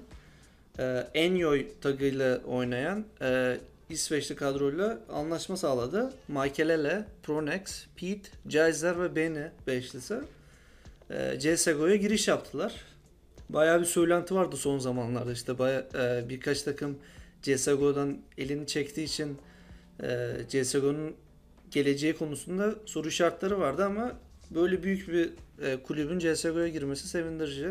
E, 0.79 1.07
Enjoy 1.15 1.67
tagıyla 1.81 2.39
oynayan 2.39 3.05
e, 3.23 3.57
İsveçli 3.91 4.37
kadroyla 4.37 4.99
anlaşma 5.13 5.57
sağladı. 5.57 6.13
Michaelele, 6.29 7.05
Pronex, 7.23 7.87
Pete, 7.97 8.31
Jaizer 8.49 9.01
ve 9.01 9.17
Beni 9.17 9.51
beşlisi 9.67 10.15
e, 11.11 11.39
CSGO'ya 11.39 11.97
giriş 11.97 12.29
yaptılar. 12.29 12.75
Bayağı 13.49 13.81
bir 13.81 13.85
söylenti 13.85 14.35
vardı 14.35 14.57
son 14.57 14.79
zamanlarda 14.79 15.33
işte 15.33 15.59
baya, 15.59 15.87
e, 15.95 16.29
birkaç 16.29 16.63
takım 16.63 16.99
CSGO'dan 17.43 18.19
elini 18.39 18.67
çektiği 18.67 19.05
için 19.05 19.39
e, 20.03 20.37
CSGO'nun 20.49 21.15
geleceği 21.71 22.17
konusunda 22.17 22.75
soru 22.87 23.09
işaretleri 23.09 23.59
vardı 23.59 23.85
ama 23.85 24.13
böyle 24.51 24.83
büyük 24.83 25.09
bir 25.09 25.31
e, 25.63 25.83
kulübün 25.83 26.19
CSGO'ya 26.19 26.69
girmesi 26.69 27.09
sevindirici. 27.09 27.71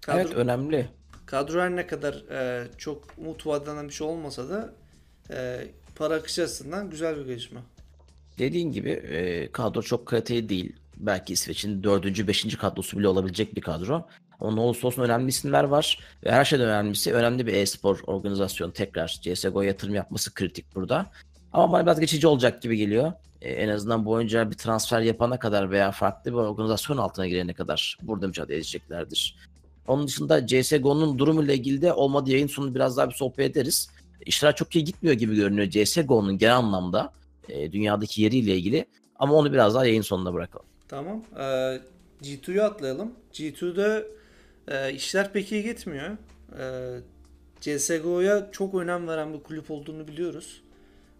Kadro, 0.00 0.20
Evet 0.20 0.32
önemli. 0.32 0.88
Kadro 1.26 1.60
her 1.60 1.76
ne 1.76 1.86
kadar 1.86 2.14
e, 2.14 2.68
çok 2.78 3.04
umut 3.18 3.46
vadeden 3.46 3.88
bir 3.88 3.92
şey 3.92 4.06
olmasa 4.06 4.48
da 4.48 4.72
e, 5.30 5.68
para 5.96 6.14
akışı 6.14 6.42
açısından 6.42 6.90
güzel 6.90 7.16
bir 7.16 7.26
gelişme. 7.26 7.60
Dediğin 8.38 8.72
gibi 8.72 8.90
e, 8.90 9.52
kadro 9.52 9.82
çok 9.82 10.06
kaliteli 10.06 10.48
değil. 10.48 10.76
Belki 10.96 11.32
İsveç'in 11.32 11.82
dördüncü, 11.82 12.28
beşinci 12.28 12.58
kadrosu 12.58 12.98
bile 12.98 13.08
olabilecek 13.08 13.56
bir 13.56 13.60
kadro. 13.60 14.06
Ama 14.40 14.54
ne 14.54 14.60
olursa 14.60 14.86
olsun 14.86 15.02
önemli 15.02 15.28
isimler 15.28 15.64
var. 15.64 15.98
Ve 16.24 16.32
her 16.32 16.44
şeyden 16.44 16.66
önemlisi 16.66 17.14
önemli 17.14 17.46
bir 17.46 17.52
e-spor 17.52 18.00
organizasyonu 18.06 18.72
tekrar 18.72 19.18
CSGO'ya 19.22 19.68
yatırım 19.68 19.94
yapması 19.94 20.34
kritik 20.34 20.74
burada. 20.74 21.10
Ama 21.52 21.72
bana 21.72 21.86
biraz 21.86 22.00
geçici 22.00 22.26
olacak 22.26 22.62
gibi 22.62 22.76
geliyor. 22.76 23.12
E, 23.42 23.52
en 23.52 23.68
azından 23.68 24.04
bu 24.04 24.10
oyuncular 24.10 24.50
bir 24.50 24.56
transfer 24.56 25.00
yapana 25.00 25.38
kadar 25.38 25.70
veya 25.70 25.90
farklı 25.90 26.30
bir 26.30 26.36
organizasyon 26.36 26.96
altına 26.96 27.26
girene 27.26 27.54
kadar 27.54 27.98
burada 28.02 28.26
mücadele 28.26 28.56
edeceklerdir. 28.56 29.36
Onun 29.86 30.06
dışında 30.06 30.46
CSGO'nun 30.46 31.18
durumuyla 31.18 31.54
ilgili 31.54 31.82
de 31.82 31.92
olmadı 31.92 32.30
yayın 32.30 32.46
sonu 32.46 32.74
biraz 32.74 32.96
daha 32.96 33.08
bir 33.08 33.14
sohbet 33.14 33.50
ederiz. 33.50 33.88
İşler 34.26 34.56
çok 34.56 34.76
iyi 34.76 34.84
gitmiyor 34.84 35.16
gibi 35.16 35.36
görünüyor 35.36 35.70
CSGO'nun 35.70 36.38
genel 36.38 36.56
anlamda 36.56 37.12
e, 37.48 37.72
dünyadaki 37.72 38.22
yeriyle 38.22 38.56
ilgili. 38.56 38.86
Ama 39.16 39.34
onu 39.34 39.52
biraz 39.52 39.74
daha 39.74 39.86
yayın 39.86 40.02
sonuna 40.02 40.34
bırakalım. 40.34 40.66
Tamam. 40.88 41.24
Ee, 41.38 41.80
G2'yu 42.22 42.62
atlayalım. 42.62 43.12
G2'de 43.32 44.06
e, 44.68 44.92
işler 44.92 45.32
pek 45.32 45.52
iyi 45.52 45.62
gitmiyor. 45.62 46.16
Ee, 46.58 47.00
CSGO'ya 47.60 48.48
çok 48.52 48.74
önem 48.74 49.08
veren 49.08 49.34
bir 49.34 49.42
kulüp 49.42 49.70
olduğunu 49.70 50.08
biliyoruz. 50.08 50.62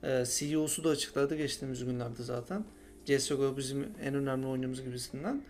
Ee, 0.03 0.25
CEO'su 0.29 0.85
da 0.85 0.89
açıkladı 0.89 1.37
geçtiğimiz 1.37 1.85
günlerde 1.85 2.23
zaten. 2.23 2.65
CSGO 3.05 3.57
bizim 3.57 3.89
en 4.03 4.15
önemli 4.15 4.47
oyunumuz 4.47 4.85
gibisinden. 4.85 5.43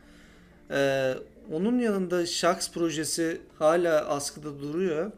Ee, 0.70 1.14
onun 1.52 1.78
yanında 1.78 2.26
Shax 2.26 2.72
projesi 2.72 3.40
hala 3.58 4.08
askıda 4.08 4.60
duruyor. 4.60 5.12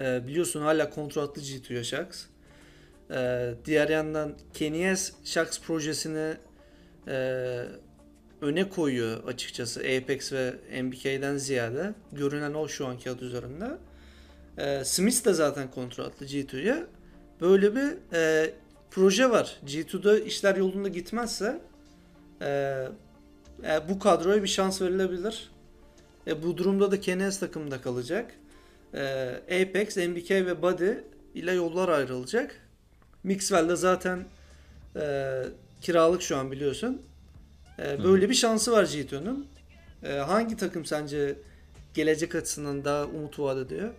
Ee, 0.00 0.26
biliyorsun 0.26 0.60
hala 0.60 0.90
kontratlı 0.90 1.42
G2'ya 1.42 1.84
Shax. 1.84 2.06
Ee, 3.10 3.54
diğer 3.64 3.88
yandan 3.88 4.32
Kenyes 4.54 5.12
Shax 5.24 5.60
projesini 5.60 6.36
e, 7.08 7.64
öne 8.40 8.68
koyuyor 8.68 9.24
açıkçası 9.24 9.80
Apex 9.80 10.32
ve 10.32 10.54
MBK'den 10.82 11.36
ziyade. 11.36 11.94
Görünen 12.12 12.54
o 12.54 12.68
şu 12.68 12.86
anki 12.86 13.10
adı 13.10 13.24
üzerinde. 13.24 13.68
E, 14.58 14.84
Smith 14.84 15.24
de 15.24 15.32
zaten 15.32 15.70
kontratlı 15.70 16.26
G2'ye. 16.26 16.86
Böyle 17.40 17.74
bir 17.74 18.16
e, 18.16 18.50
proje 18.90 19.30
var. 19.30 19.56
G2'da 19.66 20.18
işler 20.18 20.56
yolunda 20.56 20.88
gitmezse 20.88 21.60
e, 22.42 22.84
e, 23.64 23.88
bu 23.88 23.98
kadroya 23.98 24.42
bir 24.42 24.48
şans 24.48 24.82
verilebilir. 24.82 25.50
E, 26.26 26.42
bu 26.42 26.56
durumda 26.56 26.90
da 26.90 27.00
Kenes 27.00 27.40
takımda 27.40 27.80
kalacak. 27.80 28.34
E, 28.94 29.28
Apex, 29.44 29.96
MBK 29.96 30.30
ve 30.30 30.62
Buddy 30.62 30.90
ile 31.34 31.52
yollar 31.52 31.88
ayrılacak. 31.88 32.60
Mixwell 33.24 33.68
de 33.68 33.76
zaten 33.76 34.24
e, 34.96 35.42
kiralık 35.80 36.22
şu 36.22 36.36
an 36.36 36.52
biliyorsun. 36.52 37.02
E, 37.78 38.04
böyle 38.04 38.30
bir 38.30 38.34
şansı 38.34 38.72
var 38.72 38.84
G2'nün. 38.84 39.46
E, 40.02 40.12
hangi 40.12 40.56
takım 40.56 40.84
sence 40.84 41.36
gelecek 41.94 42.34
açısından 42.34 42.84
daha 42.84 43.04
umut 43.04 43.38
vaat 43.38 43.58
ediyor? 43.58 43.90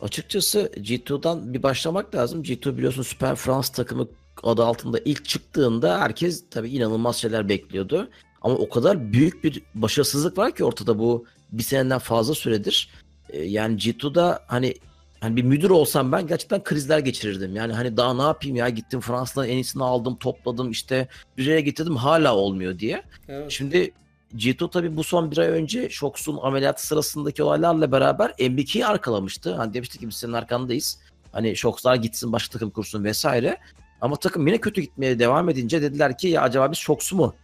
Açıkçası 0.00 0.70
G2'dan 0.76 1.54
bir 1.54 1.62
başlamak 1.62 2.14
lazım. 2.14 2.42
G2 2.42 2.76
biliyorsun 2.76 3.02
Süper 3.02 3.36
Frans 3.36 3.68
takımı 3.68 4.08
adı 4.42 4.64
altında 4.64 4.98
ilk 5.04 5.24
çıktığında 5.24 6.00
herkes 6.00 6.44
tabii 6.50 6.70
inanılmaz 6.70 7.16
şeyler 7.16 7.48
bekliyordu. 7.48 8.08
Ama 8.42 8.54
o 8.54 8.68
kadar 8.68 9.12
büyük 9.12 9.44
bir 9.44 9.62
başarısızlık 9.74 10.38
var 10.38 10.54
ki 10.54 10.64
ortada 10.64 10.98
bu 10.98 11.24
bir 11.52 11.62
seneden 11.62 11.98
fazla 11.98 12.34
süredir. 12.34 12.90
Ee, 13.30 13.42
yani 13.42 13.76
G2'da 13.76 14.44
hani 14.46 14.74
hani 15.20 15.36
bir 15.36 15.42
müdür 15.42 15.70
olsam 15.70 16.12
ben 16.12 16.26
gerçekten 16.26 16.64
krizler 16.64 16.98
geçirirdim. 16.98 17.56
Yani 17.56 17.72
hani 17.72 17.96
daha 17.96 18.14
ne 18.14 18.22
yapayım 18.22 18.56
ya 18.56 18.68
gittim 18.68 19.00
Fransa'dan 19.00 19.48
en 19.48 19.54
iyisini 19.54 19.84
aldım 19.84 20.16
topladım 20.16 20.70
işte 20.70 21.08
bir 21.36 21.46
yere 21.46 21.60
getirdim 21.60 21.96
hala 21.96 22.36
olmuyor 22.36 22.78
diye. 22.78 23.02
Evet. 23.28 23.50
Şimdi 23.50 23.92
G2 24.36 24.70
tabii 24.70 24.96
bu 24.96 25.04
son 25.04 25.30
bir 25.30 25.38
ay 25.38 25.48
önce 25.48 25.90
Shox'un 25.90 26.38
ameliyatı 26.42 26.86
sırasındaki 26.86 27.42
olaylarla 27.42 27.92
beraber 27.92 28.30
MBK'yi 28.50 28.86
arkalamıştı. 28.86 29.54
Hani 29.54 29.74
demiştik 29.74 30.00
ki 30.00 30.08
biz 30.08 30.16
senin 30.16 30.32
arkandayız. 30.32 30.98
Hani 31.32 31.56
Shox'lar 31.56 31.94
gitsin 31.94 32.32
başka 32.32 32.52
takım 32.52 32.70
kursun 32.70 33.04
vesaire. 33.04 33.58
Ama 34.00 34.16
takım 34.16 34.46
yine 34.46 34.58
kötü 34.58 34.80
gitmeye 34.80 35.18
devam 35.18 35.48
edince 35.48 35.82
dediler 35.82 36.18
ki 36.18 36.28
ya 36.28 36.42
acaba 36.42 36.72
biz 36.72 36.78
Shox'u 36.78 37.16
mu 37.16 37.34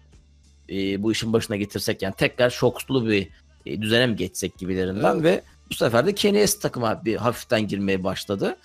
e, 0.70 1.02
bu 1.02 1.12
işin 1.12 1.32
başına 1.32 1.56
getirsek 1.56 2.02
yani 2.02 2.14
tekrar 2.18 2.50
Shox'lu 2.50 3.08
bir 3.08 3.28
e, 3.66 3.82
düzene 3.82 4.06
mi 4.06 4.16
geçsek 4.16 4.58
gibilerinden 4.58 5.14
Evet. 5.14 5.24
ve 5.24 5.42
bu 5.70 5.74
sefer 5.74 6.06
de 6.06 6.14
KNS 6.14 6.58
takıma 6.58 7.04
bir 7.04 7.16
hafiften 7.16 7.68
girmeye 7.68 8.04
başladı. 8.04 8.56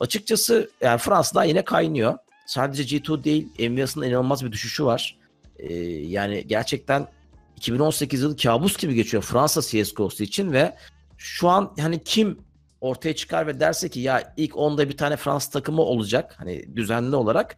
Açıkçası 0.00 0.70
yani 0.80 0.98
Fransa'dan 0.98 1.44
yine 1.44 1.64
kaynıyor. 1.64 2.18
Sadece 2.46 2.96
G2 2.96 3.24
değil, 3.24 3.48
Envia'sının 3.58 4.06
inanılmaz 4.06 4.44
bir 4.44 4.52
düşüşü 4.52 4.84
var. 4.84 5.18
E, 5.58 5.74
yani 5.84 6.46
gerçekten 6.46 7.08
2018 7.56 8.22
yılı 8.22 8.36
kabus 8.36 8.76
gibi 8.76 8.94
geçiyor 8.94 9.22
Fransa 9.22 9.62
CSGO'su 9.62 10.22
için 10.22 10.52
ve 10.52 10.76
şu 11.18 11.48
an 11.48 11.74
hani 11.80 12.04
kim 12.04 12.38
ortaya 12.80 13.16
çıkar 13.16 13.46
ve 13.46 13.60
derse 13.60 13.88
ki 13.88 14.00
ya 14.00 14.34
ilk 14.36 14.56
onda 14.56 14.88
bir 14.88 14.96
tane 14.96 15.16
Fransız 15.16 15.50
takımı 15.50 15.82
olacak 15.82 16.34
hani 16.38 16.76
düzenli 16.76 17.16
olarak 17.16 17.56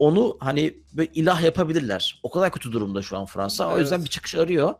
onu 0.00 0.36
hani 0.40 0.74
böyle 0.92 1.10
ilah 1.14 1.42
yapabilirler. 1.42 2.20
O 2.22 2.30
kadar 2.30 2.50
kötü 2.52 2.72
durumda 2.72 3.02
şu 3.02 3.18
an 3.18 3.26
Fransa. 3.26 3.68
O 3.68 3.70
Evet. 3.72 3.80
yüzden 3.80 4.04
bir 4.04 4.08
çıkış 4.08 4.34
arıyor. 4.34 4.74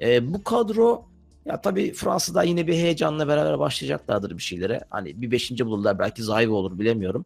Ee, 0.00 0.34
bu 0.34 0.44
kadro 0.44 1.04
ya 1.44 1.60
tabii 1.60 1.92
Fransa'da 1.92 2.42
yine 2.42 2.66
bir 2.66 2.74
heyecanla 2.74 3.28
beraber 3.28 3.58
başlayacaklardır 3.58 4.36
bir 4.36 4.42
şeylere. 4.42 4.80
Hani 4.90 5.22
bir 5.22 5.30
beşinci 5.30 5.66
bulurlar 5.66 5.98
belki 5.98 6.22
Zayve 6.22 6.52
olur 6.52 6.78
bilemiyorum. 6.78 7.24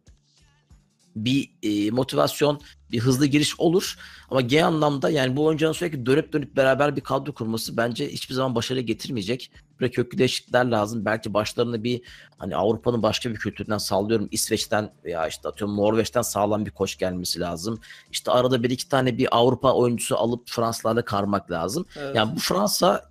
Bir 1.25 1.51
e, 1.63 1.91
motivasyon, 1.91 2.61
bir 2.91 2.99
hızlı 2.99 3.25
giriş 3.25 3.59
olur. 3.59 3.97
Ama 4.29 4.41
genel 4.41 4.67
anlamda 4.67 5.09
yani 5.09 5.35
bu 5.35 5.45
oyuncuların 5.45 5.73
sürekli 5.73 6.05
dönüp 6.05 6.33
dönüp 6.33 6.55
beraber 6.55 6.95
bir 6.95 7.01
kadro 7.01 7.33
kurması 7.33 7.77
bence 7.77 8.09
hiçbir 8.09 8.35
zaman 8.35 8.55
başarı 8.55 8.79
getirmeyecek. 8.79 9.51
Böyle 9.79 9.91
köklü 9.91 10.17
değişiklikler 10.17 10.65
lazım. 10.65 11.05
Belki 11.05 11.33
başlarında 11.33 11.83
bir 11.83 12.01
hani 12.37 12.55
Avrupa'nın 12.55 13.03
başka 13.03 13.29
bir 13.29 13.35
kültüründen 13.35 13.77
sallıyorum. 13.77 14.27
İsveç'ten 14.31 14.91
veya 15.05 15.27
işte 15.27 15.49
atıyorum 15.49 15.77
Norveç'ten 15.77 16.21
sağlam 16.21 16.65
bir 16.65 16.71
koç 16.71 16.97
gelmesi 16.97 17.39
lazım. 17.39 17.79
İşte 18.11 18.31
arada 18.31 18.63
bir 18.63 18.69
iki 18.69 18.89
tane 18.89 19.17
bir 19.17 19.37
Avrupa 19.37 19.73
oyuncusu 19.73 20.17
alıp 20.17 20.49
Fransızlarla 20.49 21.05
karmak 21.05 21.51
lazım. 21.51 21.85
Evet. 21.95 22.15
Yani 22.15 22.35
bu 22.35 22.39
Fransa 22.39 23.09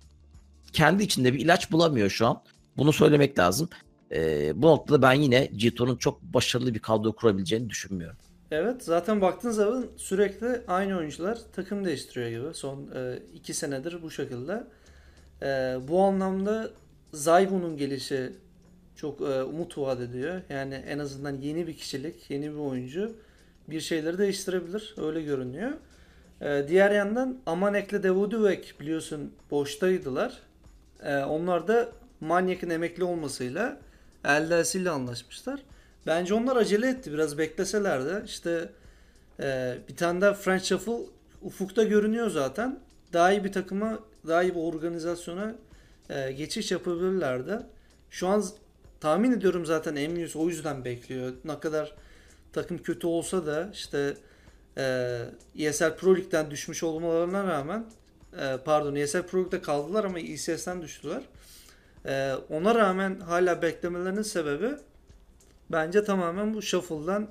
kendi 0.73 1.03
içinde 1.03 1.33
bir 1.33 1.39
ilaç 1.39 1.71
bulamıyor 1.71 2.09
şu 2.09 2.27
an. 2.27 2.41
Bunu 2.77 2.93
söylemek 2.93 3.39
lazım. 3.39 3.69
Ee, 4.11 4.51
bu 4.55 4.67
noktada 4.67 5.01
ben 5.01 5.13
yine 5.13 5.45
G2'nun 5.45 5.97
çok 5.97 6.21
başarılı 6.21 6.73
bir 6.73 6.79
kadro 6.79 7.13
kurabileceğini 7.13 7.69
düşünmüyorum. 7.69 8.17
Evet 8.51 8.83
zaten 8.83 9.21
baktığın 9.21 9.51
zaman 9.51 9.85
sürekli 9.97 10.61
aynı 10.67 10.97
oyuncular 10.97 11.39
takım 11.55 11.85
değiştiriyor 11.85 12.29
gibi. 12.29 12.53
Son 12.53 12.89
e, 12.95 13.19
iki 13.33 13.53
senedir 13.53 14.01
bu 14.01 14.11
şekilde. 14.11 14.63
E, 15.41 15.47
bu 15.87 16.01
anlamda 16.01 16.69
Zaygun'un 17.13 17.77
gelişi 17.77 18.33
çok 18.95 19.21
e, 19.21 19.43
umut 19.43 19.77
vaat 19.77 19.99
ediyor. 19.99 20.41
Yani 20.49 20.73
en 20.73 20.99
azından 20.99 21.37
yeni 21.37 21.67
bir 21.67 21.73
kişilik, 21.73 22.29
yeni 22.29 22.51
bir 22.51 22.59
oyuncu 22.59 23.15
bir 23.69 23.81
şeyleri 23.81 24.17
değiştirebilir. 24.17 24.95
Öyle 24.97 25.21
görünüyor. 25.21 25.71
E, 26.41 26.65
diğer 26.67 26.91
yandan 26.91 27.37
Amanek'le 27.45 28.03
Davudovic 28.03 28.63
biliyorsun 28.79 29.33
boştaydılar. 29.51 30.37
E, 31.03 31.17
onlar 31.17 31.67
da 31.67 31.89
Manyak'ın 32.21 32.69
emekli 32.69 33.03
olmasıyla 33.03 33.77
LDS 34.25 34.75
ile 34.75 34.89
anlaşmışlar. 34.89 35.59
Bence 36.07 36.33
onlar 36.33 36.55
acele 36.55 36.89
etti. 36.89 37.13
Biraz 37.13 37.37
bekleselerdi. 37.37 38.25
İşte 38.25 38.69
e, 39.39 39.77
bir 39.89 39.95
tane 39.95 40.21
daha 40.21 40.33
French 40.33 40.63
Shuffle 40.63 40.99
ufukta 41.41 41.83
görünüyor 41.83 42.29
zaten. 42.29 42.79
daha 43.13 43.31
iyi 43.31 43.43
bir 43.43 43.51
takıma, 43.51 43.99
daha 44.27 44.43
iyi 44.43 44.55
bir 44.55 44.59
organizasyona 44.59 45.55
e, 46.09 46.31
geçiş 46.31 46.71
yapabilirlerdi. 46.71 47.59
Şu 48.09 48.27
an 48.27 48.45
tahmin 48.99 49.31
ediyorum 49.31 49.65
zaten 49.65 49.95
Emnius 49.95 50.35
o 50.35 50.49
yüzden 50.49 50.85
bekliyor. 50.85 51.33
Ne 51.45 51.59
kadar 51.59 51.95
takım 52.53 52.77
kötü 52.77 53.07
olsa 53.07 53.45
da 53.45 53.69
işte 53.73 54.13
e, 54.77 55.25
ESL 55.59 55.95
Pro 55.95 56.15
Lig'den 56.15 56.51
düşmüş 56.51 56.83
olmalarına 56.83 57.47
rağmen 57.47 57.85
e, 58.39 58.57
pardon 58.65 58.95
ESL 58.95 59.23
Pro 59.23 59.43
Lig'de 59.43 59.61
kaldılar 59.61 60.03
ama 60.03 60.19
ECS'den 60.19 60.81
düştüler. 60.81 61.21
E, 62.09 62.33
ona 62.49 62.75
rağmen 62.75 63.19
hala 63.19 63.61
beklemelerinin 63.61 64.21
sebebi 64.21 64.69
bence 65.71 66.03
tamamen 66.03 66.53
bu 66.53 66.61
shuffle'dan 66.61 67.29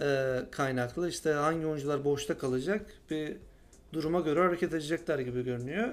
e, 0.00 0.36
kaynaklı. 0.50 1.08
İşte 1.08 1.32
hangi 1.32 1.66
oyuncular 1.66 2.04
boşta 2.04 2.38
kalacak 2.38 2.86
bir 3.10 3.36
duruma 3.92 4.20
göre 4.20 4.40
hareket 4.40 4.72
edecekler 4.72 5.18
gibi 5.18 5.44
görünüyor. 5.44 5.88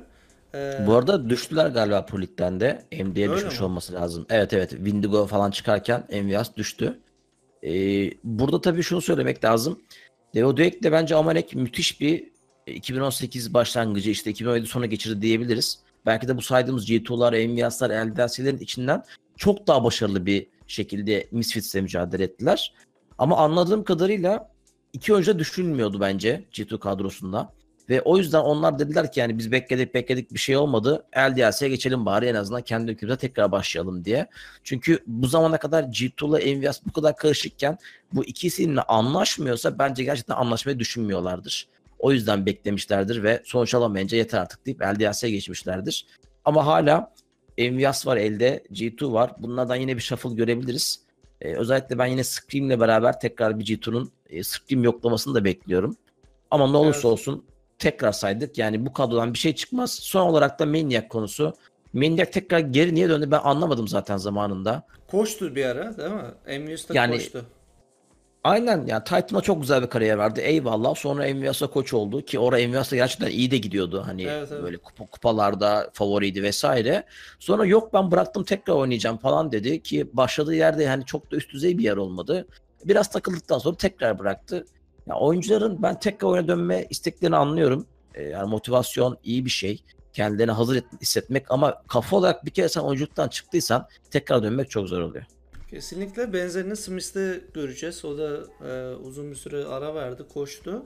E, 0.55 0.83
Bu 0.87 0.95
arada 0.95 1.29
düştüler 1.29 1.67
galiba 1.67 2.05
Pro 2.05 2.21
Lig'den 2.21 2.59
de. 2.59 2.83
MD'ye 2.91 3.31
düşmüş 3.31 3.59
mi? 3.59 3.65
olması 3.65 3.93
lazım. 3.93 4.25
Evet 4.29 4.53
evet. 4.53 4.69
Windigo 4.69 5.25
falan 5.27 5.51
çıkarken 5.51 6.03
Envias 6.09 6.55
düştü. 6.55 6.99
Ee, 7.63 8.11
burada 8.23 8.61
tabii 8.61 8.83
şunu 8.83 9.01
söylemek 9.01 9.43
lazım. 9.43 9.79
Deodorek 10.35 10.83
de 10.83 10.91
bence 10.91 11.15
Amanek 11.15 11.55
müthiş 11.55 12.01
bir 12.01 12.31
2018 12.67 13.53
başlangıcı 13.53 14.09
işte 14.09 14.29
2017 14.31 14.67
sona 14.67 14.85
geçirdi 14.85 15.21
diyebiliriz. 15.21 15.79
Belki 16.05 16.27
de 16.27 16.37
bu 16.37 16.41
saydığımız 16.41 16.89
G2'lar, 16.89 17.37
Envias'lar, 17.37 17.89
LDLC'lerin 17.89 18.57
içinden 18.57 19.03
çok 19.37 19.67
daha 19.67 19.83
başarılı 19.83 20.25
bir 20.25 20.47
şekilde 20.67 21.27
Misfits'le 21.31 21.75
mücadele 21.75 22.23
ettiler. 22.23 22.73
Ama 23.17 23.37
anladığım 23.37 23.83
kadarıyla 23.83 24.51
iki 24.93 25.13
oyuncu 25.13 25.33
da 25.33 25.39
düşünülmüyordu 25.39 26.01
bence 26.01 26.43
G2 26.51 26.79
kadrosunda. 26.79 27.53
Ve 27.89 28.01
o 28.01 28.17
yüzden 28.17 28.39
onlar 28.39 28.79
dediler 28.79 29.11
ki 29.11 29.19
yani 29.19 29.37
biz 29.37 29.51
bekledik 29.51 29.93
bekledik 29.93 30.33
bir 30.33 30.39
şey 30.39 30.57
olmadı. 30.57 31.05
LDLC'ye 31.17 31.69
geçelim 31.69 32.05
bari 32.05 32.25
en 32.25 32.35
azından 32.35 32.61
kendi 32.61 32.91
ülkemize 32.91 33.17
tekrar 33.17 33.51
başlayalım 33.51 34.05
diye. 34.05 34.27
Çünkü 34.63 34.99
bu 35.07 35.27
zamana 35.27 35.57
kadar 35.57 35.83
G2 35.83 36.29
ile 36.29 36.43
Envias 36.43 36.85
bu 36.85 36.91
kadar 36.91 37.15
karışıkken 37.15 37.77
bu 38.13 38.25
ikisiyle 38.25 38.81
anlaşmıyorsa 38.81 39.79
bence 39.79 40.03
gerçekten 40.03 40.35
anlaşmayı 40.35 40.79
düşünmüyorlardır. 40.79 41.67
O 42.03 42.11
yüzden 42.11 42.45
beklemişlerdir 42.45 43.23
ve 43.23 43.41
sonuç 43.45 43.73
alamayınca 43.75 44.17
yeter 44.17 44.39
artık 44.39 44.65
deyip 44.65 44.81
LDLC'ye 44.81 45.31
geçmişlerdir. 45.31 46.05
Ama 46.45 46.65
hala 46.65 47.13
Envias 47.57 48.07
var 48.07 48.17
elde, 48.17 48.63
G2 48.71 49.11
var. 49.13 49.31
Bunlardan 49.37 49.75
yine 49.75 49.95
bir 49.95 50.01
shuffle 50.01 50.33
görebiliriz. 50.35 50.99
Ee, 51.41 51.55
özellikle 51.55 51.97
ben 51.97 52.05
yine 52.05 52.23
Scream'le 52.23 52.79
beraber 52.79 53.19
tekrar 53.19 53.59
bir 53.59 53.65
G2'nun 53.65 54.11
e, 54.29 54.43
Scream 54.43 54.83
yoklamasını 54.83 55.35
da 55.35 55.43
bekliyorum. 55.45 55.95
Ama 56.51 56.71
ne 56.71 56.77
olursa 56.77 56.97
Evet. 56.97 57.05
olsun 57.05 57.45
tekrar 57.79 58.11
saydık. 58.11 58.57
Yani 58.57 58.85
bu 58.85 58.93
kadrodan 58.93 59.33
bir 59.33 59.39
şey 59.39 59.55
çıkmaz. 59.55 59.93
Son 59.93 60.21
olarak 60.27 60.59
da 60.59 60.65
Maniac 60.65 61.07
konusu. 61.07 61.53
Maniac 61.93 62.31
tekrar 62.31 62.59
geri 62.59 62.95
niye 62.95 63.09
döndü 63.09 63.31
ben 63.31 63.39
anlamadım 63.43 63.87
zaten 63.87 64.17
zamanında. 64.17 64.83
koştu 65.07 65.55
bir 65.55 65.65
ara 65.65 65.97
değil 65.97 66.11
mi? 66.11 66.23
Emnius'ta 66.47 66.93
Yani- 66.93 67.15
koştu. 67.15 67.45
Aynen 68.43 68.85
yani 68.85 69.03
Titan'a 69.03 69.41
çok 69.41 69.61
güzel 69.61 69.81
bir 69.81 69.87
kariyer 69.87 70.17
verdi. 70.17 70.39
Eyvallah. 70.41 70.95
Sonra 70.95 71.25
Envias'a 71.25 71.67
koç 71.67 71.93
oldu 71.93 72.21
ki 72.21 72.39
orada 72.39 72.59
Envias'ta 72.59 72.95
gerçekten 72.95 73.27
iyi 73.29 73.51
de 73.51 73.57
gidiyordu. 73.57 74.03
Hani 74.05 74.23
Evet, 74.23 74.47
evet. 74.51 74.63
böyle 74.63 74.77
kupa- 74.77 75.09
kupalarda 75.09 75.89
favoriydi 75.93 76.43
vesaire. 76.43 77.03
Sonra 77.39 77.65
yok 77.65 77.93
ben 77.93 78.11
bıraktım 78.11 78.43
tekrar 78.43 78.73
oynayacağım 78.73 79.17
falan 79.17 79.51
dedi 79.51 79.83
ki 79.83 80.09
başladığı 80.13 80.55
yerde 80.55 80.83
yani 80.83 81.05
çok 81.05 81.31
da 81.31 81.35
üst 81.35 81.53
düzey 81.53 81.77
bir 81.77 81.83
yer 81.83 81.97
olmadı. 81.97 82.47
Biraz 82.85 83.09
takıldıktan 83.11 83.57
sonra 83.57 83.75
tekrar 83.77 84.19
bıraktı. 84.19 84.65
Ya 85.07 85.15
oyuncuların 85.15 85.81
ben 85.83 85.99
tekrar 85.99 86.27
oyuna 86.29 86.47
dönme 86.47 86.85
isteklerini 86.89 87.35
anlıyorum. 87.35 87.87
Ee, 88.15 88.23
yani 88.23 88.49
motivasyon 88.49 89.17
iyi 89.23 89.45
bir 89.45 89.49
şey. 89.49 89.83
Kendilerini 90.13 90.51
hazır 90.51 90.75
et- 90.75 91.01
hissetmek 91.01 91.51
ama 91.51 91.81
kafa 91.87 92.15
olarak 92.17 92.45
bir 92.45 92.51
kere 92.51 92.69
sen 92.69 92.81
oyunculuktan 92.81 93.27
çıktıysan 93.27 93.87
tekrar 94.11 94.43
dönmek 94.43 94.69
çok 94.69 94.87
zor 94.87 95.01
oluyor. 95.01 95.23
Kesinlikle 95.73 96.33
benzerini 96.33 96.75
Smith'te 96.75 97.41
göreceğiz. 97.53 98.05
O 98.05 98.17
da 98.17 98.43
e, 98.69 98.95
uzun 98.95 99.31
bir 99.31 99.35
süre 99.35 99.65
ara 99.65 99.95
verdi, 99.95 100.23
koştu. 100.33 100.85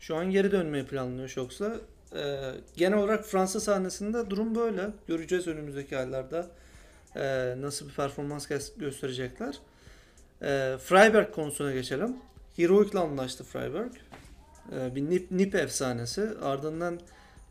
Şu 0.00 0.16
an 0.16 0.30
geri 0.30 0.52
dönmeyi 0.52 0.86
planlıyor 0.86 1.28
Shox'la. 1.28 1.76
E, 2.16 2.52
genel 2.76 2.98
olarak 2.98 3.24
Fransa 3.24 3.60
sahnesinde 3.60 4.30
durum 4.30 4.54
böyle. 4.54 4.90
Göreceğiz 5.06 5.46
önümüzdeki 5.46 5.98
aylarda 5.98 6.50
e, 7.16 7.54
nasıl 7.60 7.88
bir 7.88 7.94
performans 7.94 8.50
gö- 8.50 8.78
gösterecekler. 8.78 9.58
E, 10.42 10.76
Freiberg 10.78 11.34
konusuna 11.34 11.72
geçelim. 11.72 12.16
Heroic'le 12.56 12.94
anlaştı 12.94 13.44
Freiberg. 13.44 13.92
E, 14.78 14.94
bir 14.94 15.10
Nip, 15.10 15.30
Nip 15.30 15.54
efsanesi. 15.54 16.30
Ardından 16.42 17.00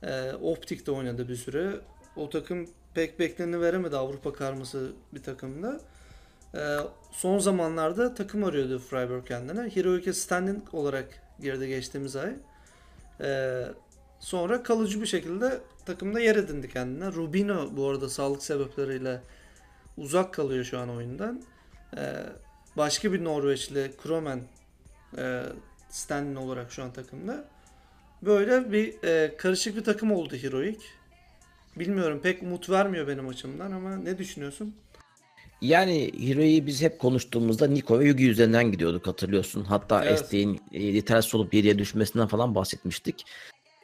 e, 0.04 0.32
Optik'te 0.34 0.92
oynadı 0.92 1.30
bir 1.30 1.36
süre. 1.36 1.72
O 2.16 2.30
takım 2.30 2.70
pek 2.94 3.20
bekleneni 3.20 3.62
veremedi 3.62 3.98
Avrupa 3.98 4.34
karması 4.34 4.92
bir 5.14 5.24
takımda. 5.24 5.80
Ee, 6.56 6.78
son 7.12 7.40
zamanlarda 7.40 8.14
takım 8.14 8.44
arıyordu 8.44 8.80
Freiburg 8.80 9.28
kendine. 9.28 9.70
Heroic'e 9.76 10.14
standing 10.14 10.74
olarak 10.74 11.08
girdi 11.42 11.68
geçtiğimiz 11.68 12.16
ay. 12.16 12.34
Ee, 13.22 13.66
sonra 14.20 14.64
kalıcı 14.64 15.02
bir 15.02 15.08
şekilde 15.08 15.60
takımda 15.86 16.20
yer 16.20 16.36
edindi 16.36 16.70
kendine. 16.70 17.06
Rubino 17.06 17.78
bu 17.78 17.90
arada 17.90 18.10
sağlık 18.10 18.44
sebepleriyle 18.44 19.22
uzak 19.98 20.34
kalıyor 20.34 20.64
şu 20.64 20.80
an 20.80 20.90
oyundan. 20.90 21.44
Ee, 21.98 22.26
başka 22.78 23.14
bir 23.14 23.24
Norveçli 23.24 23.92
Kromen 24.04 24.42
e, 25.18 25.44
standing 25.90 26.38
olarak 26.38 26.72
şu 26.72 26.84
an 26.84 26.94
takımda. 26.94 27.46
Böyle 28.22 28.72
bir 28.72 29.04
e, 29.04 29.38
karışık 29.38 29.76
bir 29.76 29.84
takım 29.84 30.12
oldu 30.12 30.36
Heroic. 30.36 30.80
Bilmiyorum 31.76 32.20
pek 32.24 32.44
umut 32.44 32.70
vermiyor 32.70 33.08
benim 33.08 33.28
açımdan 33.28 33.72
ama 33.72 33.98
ne 33.98 34.18
düşünüyorsun? 34.18 34.76
Yani 35.68 36.12
Hero'yu 36.20 36.66
biz 36.66 36.82
hep 36.82 37.00
konuştuğumuzda 37.00 37.68
Niko 37.68 38.00
ve 38.00 38.08
Yugi 38.08 38.30
üzerinden 38.30 38.72
gidiyorduk 38.72 39.08
hatırlıyorsun. 39.08 39.64
Hatta 39.64 40.06
Evet. 40.06 40.20
SD'nin 40.20 40.60
e, 40.74 41.38
olup 41.38 41.52
geriye 41.52 41.80
düşmesinden 41.80 42.28
falan 42.28 42.56
bahsetmiştik. 42.56 43.26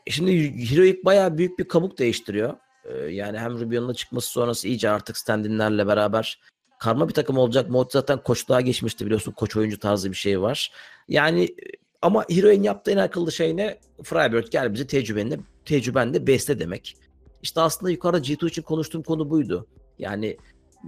E 0.08 0.12
Şimdi 0.12 0.32
Heroic 0.72 1.06
bayağı 1.06 1.38
büyük 1.38 1.60
bir 1.60 1.67
kabuk 1.67 2.00
değiştiriyor. 2.00 2.54
E, 2.86 2.98
Yani 2.98 3.39
hem 3.39 3.60
Rubion'la 3.60 3.94
çıkması 3.94 4.30
sonrası 4.30 4.67
iyice 4.67 4.89
artık 4.89 5.17
standinlerle 5.17 5.88
beraber 5.88 6.39
karma 6.80 7.10
bir 7.10 7.13
takım 7.13 7.38
olacak. 7.38 7.70
Mod 7.70 7.91
zaten 7.91 8.24
koçluğa 8.24 8.62
geçmişti 8.62 9.06
biliyorsun. 9.06 9.32
Koç 9.32 9.56
oyuncu 9.56 9.80
tarzı 9.80 10.12
bir 10.12 10.17
şey 10.17 10.41
var. 10.41 10.72
Yani 11.08 11.44
e, 11.44 11.50
ama 12.02 12.26
Hero'nun 12.30 12.63
yaptığı 12.63 12.91
en 12.91 12.98
akıllı 12.98 13.32
şey 13.32 13.58
ne? 13.58 13.78
Freiburg 14.04 14.46
gel 14.52 14.74
bizi 14.74 14.88
tecrübenle, 14.88 15.39
tecrübenle 15.65 16.28
besle 16.28 16.60
demek. 16.60 16.96
İşte 17.41 17.62
aslında 17.62 17.91
yukarıda 17.91 18.20
G2 18.20 18.48
için 18.48 18.62
konuştuğum 18.62 19.04
konu 19.04 19.30
buydu. 19.30 19.67
Yani 20.00 20.38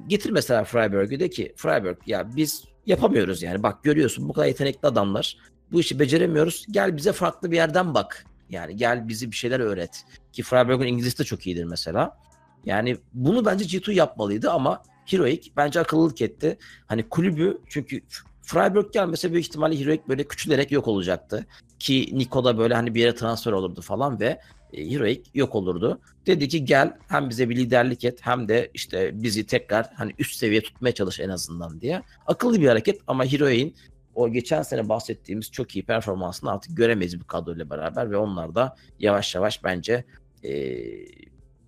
getir 0.07 0.29
mesela 0.29 0.63
Freiburg'ü 0.63 1.19
de 1.19 1.29
ki 1.29 1.53
Freiburg 1.55 1.97
ya 2.05 2.35
biz 2.35 2.63
yapamıyoruz 2.85 3.41
yani. 3.43 3.63
Bak 3.63 3.83
görüyorsun 3.83 4.29
bu 4.29 4.33
kadar 4.33 4.47
yetenekli 4.47 4.87
adamlar. 4.87 5.37
Bu 5.71 5.79
işi 5.79 5.99
beceremiyoruz. 5.99 6.65
Gel 6.71 6.97
bize 6.97 7.11
farklı 7.11 7.51
bir 7.51 7.55
yerden 7.55 7.93
bak. 7.93 8.25
Yani 8.49 8.75
gel 8.75 9.07
bizi 9.07 9.31
bir 9.31 9.35
şeyler 9.35 9.59
öğret. 9.59 10.05
Ki 10.31 10.43
Freiburg'un 10.43 10.85
İngilizcesi 10.85 11.19
de 11.19 11.23
çok 11.23 11.47
iyidir 11.47 11.63
mesela. 11.63 12.17
Yani 12.65 12.97
bunu 13.13 13.45
bence 13.45 13.65
G2 13.65 13.91
yapmalıydı 13.91 14.51
ama 14.51 14.83
Heroic 15.05 15.51
bence 15.57 15.79
akıllılık 15.79 16.21
etti. 16.21 16.57
Hani 16.87 17.09
kulübü 17.09 17.57
çünkü 17.67 18.01
Freiburg 18.41 18.93
gelmese 18.93 19.31
büyük 19.31 19.45
ihtimalle 19.45 19.79
Heroic 19.79 20.03
böyle 20.07 20.23
küçülerek 20.23 20.71
yok 20.71 20.87
olacaktı. 20.87 21.45
Ki 21.79 22.09
Nico 22.13 22.43
da 22.43 22.57
böyle 22.57 22.73
hani 22.73 22.95
bir 22.95 23.01
yere 23.01 23.15
transfer 23.15 23.51
olurdu 23.51 23.81
falan 23.81 24.19
ve 24.19 24.39
Heroic 24.73 25.21
yok 25.33 25.55
olurdu. 25.55 25.99
Dedi 26.25 26.47
ki 26.47 26.65
gel 26.65 26.97
hem 27.07 27.29
bize 27.29 27.49
bir 27.49 27.55
liderlik 27.55 28.05
et 28.05 28.19
hem 28.21 28.47
de 28.47 28.71
işte 28.73 29.23
bizi 29.23 29.45
tekrar 29.45 29.89
hani 29.95 30.13
üst 30.19 30.35
seviye 30.35 30.61
tutmaya 30.61 30.93
çalış 30.93 31.19
en 31.19 31.29
azından 31.29 31.81
diye. 31.81 32.01
Akıllı 32.27 32.61
bir 32.61 32.67
hareket 32.67 33.01
ama 33.07 33.25
Heroic'in 33.25 33.75
o 34.15 34.31
geçen 34.31 34.61
sene 34.61 34.89
bahsettiğimiz 34.89 35.51
çok 35.51 35.75
iyi 35.75 35.85
performansını 35.85 36.51
artık 36.51 36.77
göremeyiz 36.77 37.21
bu 37.21 37.27
kadroyla 37.27 37.69
beraber 37.69 38.11
ve 38.11 38.17
onlar 38.17 38.55
da 38.55 38.75
yavaş 38.99 39.35
yavaş 39.35 39.63
bence 39.63 40.03
e, 40.43 40.75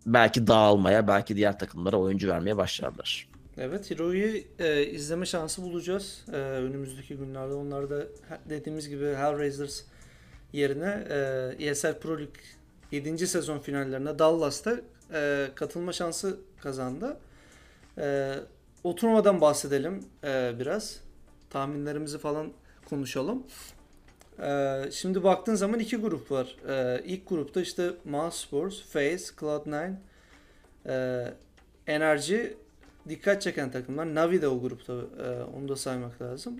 belki 0.05 0.47
dağılmaya 0.47 1.07
belki 1.07 1.35
diğer 1.35 1.59
takımlara 1.59 1.97
oyuncu 1.97 2.27
vermeye 2.27 2.57
başlarlar. 2.57 3.29
Evet, 3.57 3.91
Hero'yu 3.91 4.41
e, 4.59 4.85
izleme 4.85 5.25
şansı 5.25 5.61
bulacağız 5.61 6.25
e, 6.33 6.35
önümüzdeki 6.35 7.15
günlerde. 7.15 7.53
Onlar 7.53 7.89
da 7.89 8.07
dediğimiz 8.49 8.89
gibi 8.89 9.05
Hellraisers 9.05 9.81
yerine 10.53 11.07
e, 11.59 11.67
ESL 11.67 11.99
Pro 11.99 12.17
League 12.17 12.41
7. 12.91 13.27
sezon 13.27 13.59
finallerine 13.59 14.19
Dallas'ta 14.19 14.81
e, 15.13 15.49
katılma 15.55 15.93
şansı 15.93 16.39
kazandı. 16.61 17.17
E, 17.97 18.35
o 18.83 18.95
bahsedelim 19.41 20.05
e, 20.23 20.53
biraz. 20.59 20.99
Tahminlerimizi 21.49 22.17
falan 22.17 22.51
konuşalım. 22.89 23.43
E, 24.41 24.81
şimdi 24.91 25.23
baktığın 25.23 25.55
zaman 25.55 25.79
iki 25.79 25.97
grup 25.97 26.31
var. 26.31 26.57
E, 26.67 27.03
ilk 27.05 27.29
grupta 27.29 27.61
işte 27.61 27.91
Mouse 28.05 28.47
Sports, 28.47 28.81
FaZe, 28.81 29.17
Cloud9, 29.17 29.93
e, 30.85 31.33
Enerji 31.87 32.57
dikkat 33.09 33.41
çeken 33.41 33.71
takımlar. 33.71 34.15
Navi 34.15 34.41
de 34.41 34.47
o 34.47 34.61
grupta. 34.61 34.93
e, 34.93 35.43
onu 35.57 35.69
da 35.69 35.75
saymak 35.75 36.21
lazım. 36.21 36.59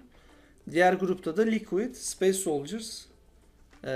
Diğer 0.71 0.93
grupta 0.93 1.37
da 1.37 1.41
Liquid, 1.41 1.95
Space 1.95 2.33
Soldiers, 2.33 3.05
e, 3.83 3.91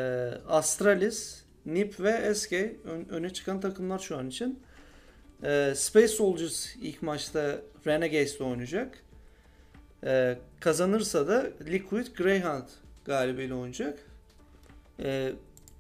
Astralis, 0.48 1.44
NiP 1.74 2.00
ve 2.00 2.36
SK 2.36 2.54
ön- 2.86 3.10
öne 3.10 3.30
çıkan 3.30 3.60
takımlar 3.62 4.00
şu 4.00 4.18
an 4.18 4.30
için. 4.30 4.60
Ee, 5.44 5.74
Space 5.76 6.08
Soldiers 6.08 6.76
ilk 6.82 7.02
maçta 7.02 7.56
Renegades'le 7.88 8.42
oynayacak. 8.42 9.04
Ee, 10.06 10.38
kazanırsa 10.60 11.28
da 11.28 11.48
Liquid 11.68 12.08
Greyhound 12.18 12.68
galibiyle 13.06 13.54
oynayacak. 13.54 14.00
Ee, 15.04 15.32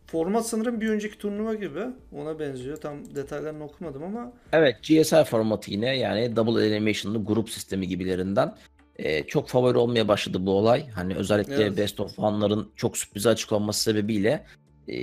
format 0.07 0.47
sanırım 0.47 0.81
bir 0.81 0.89
önceki 0.89 1.17
turnuva 1.17 1.53
gibi. 1.53 1.79
Ona 2.15 2.39
benziyor. 2.39 2.77
Tam 2.77 3.15
detaylarını 3.15 3.63
okumadım 3.63 4.03
ama 4.03 4.33
Evet 4.51 4.75
GSL 4.83 5.23
formatı 5.23 5.71
yine 5.71 5.97
yani 5.97 6.35
Double 6.35 6.65
Elimination'lı 6.67 7.25
grup 7.25 7.49
sistemi 7.49 7.87
gibilerinden. 7.87 8.55
Ee, 8.95 9.23
çok 9.23 9.49
favori 9.49 9.77
olmaya 9.77 10.07
başladı 10.07 10.45
bu 10.45 10.51
olay. 10.51 10.89
Hani 10.89 11.15
özellikle 11.15 11.55
Evet. 11.55 11.77
Best 11.77 11.99
of 11.99 12.19
One'ların 12.19 12.71
çok 12.75 12.97
sürprize 12.97 13.29
açık 13.29 13.51
olması 13.51 13.83
sebebiyle 13.83 14.45
e, 14.87 14.95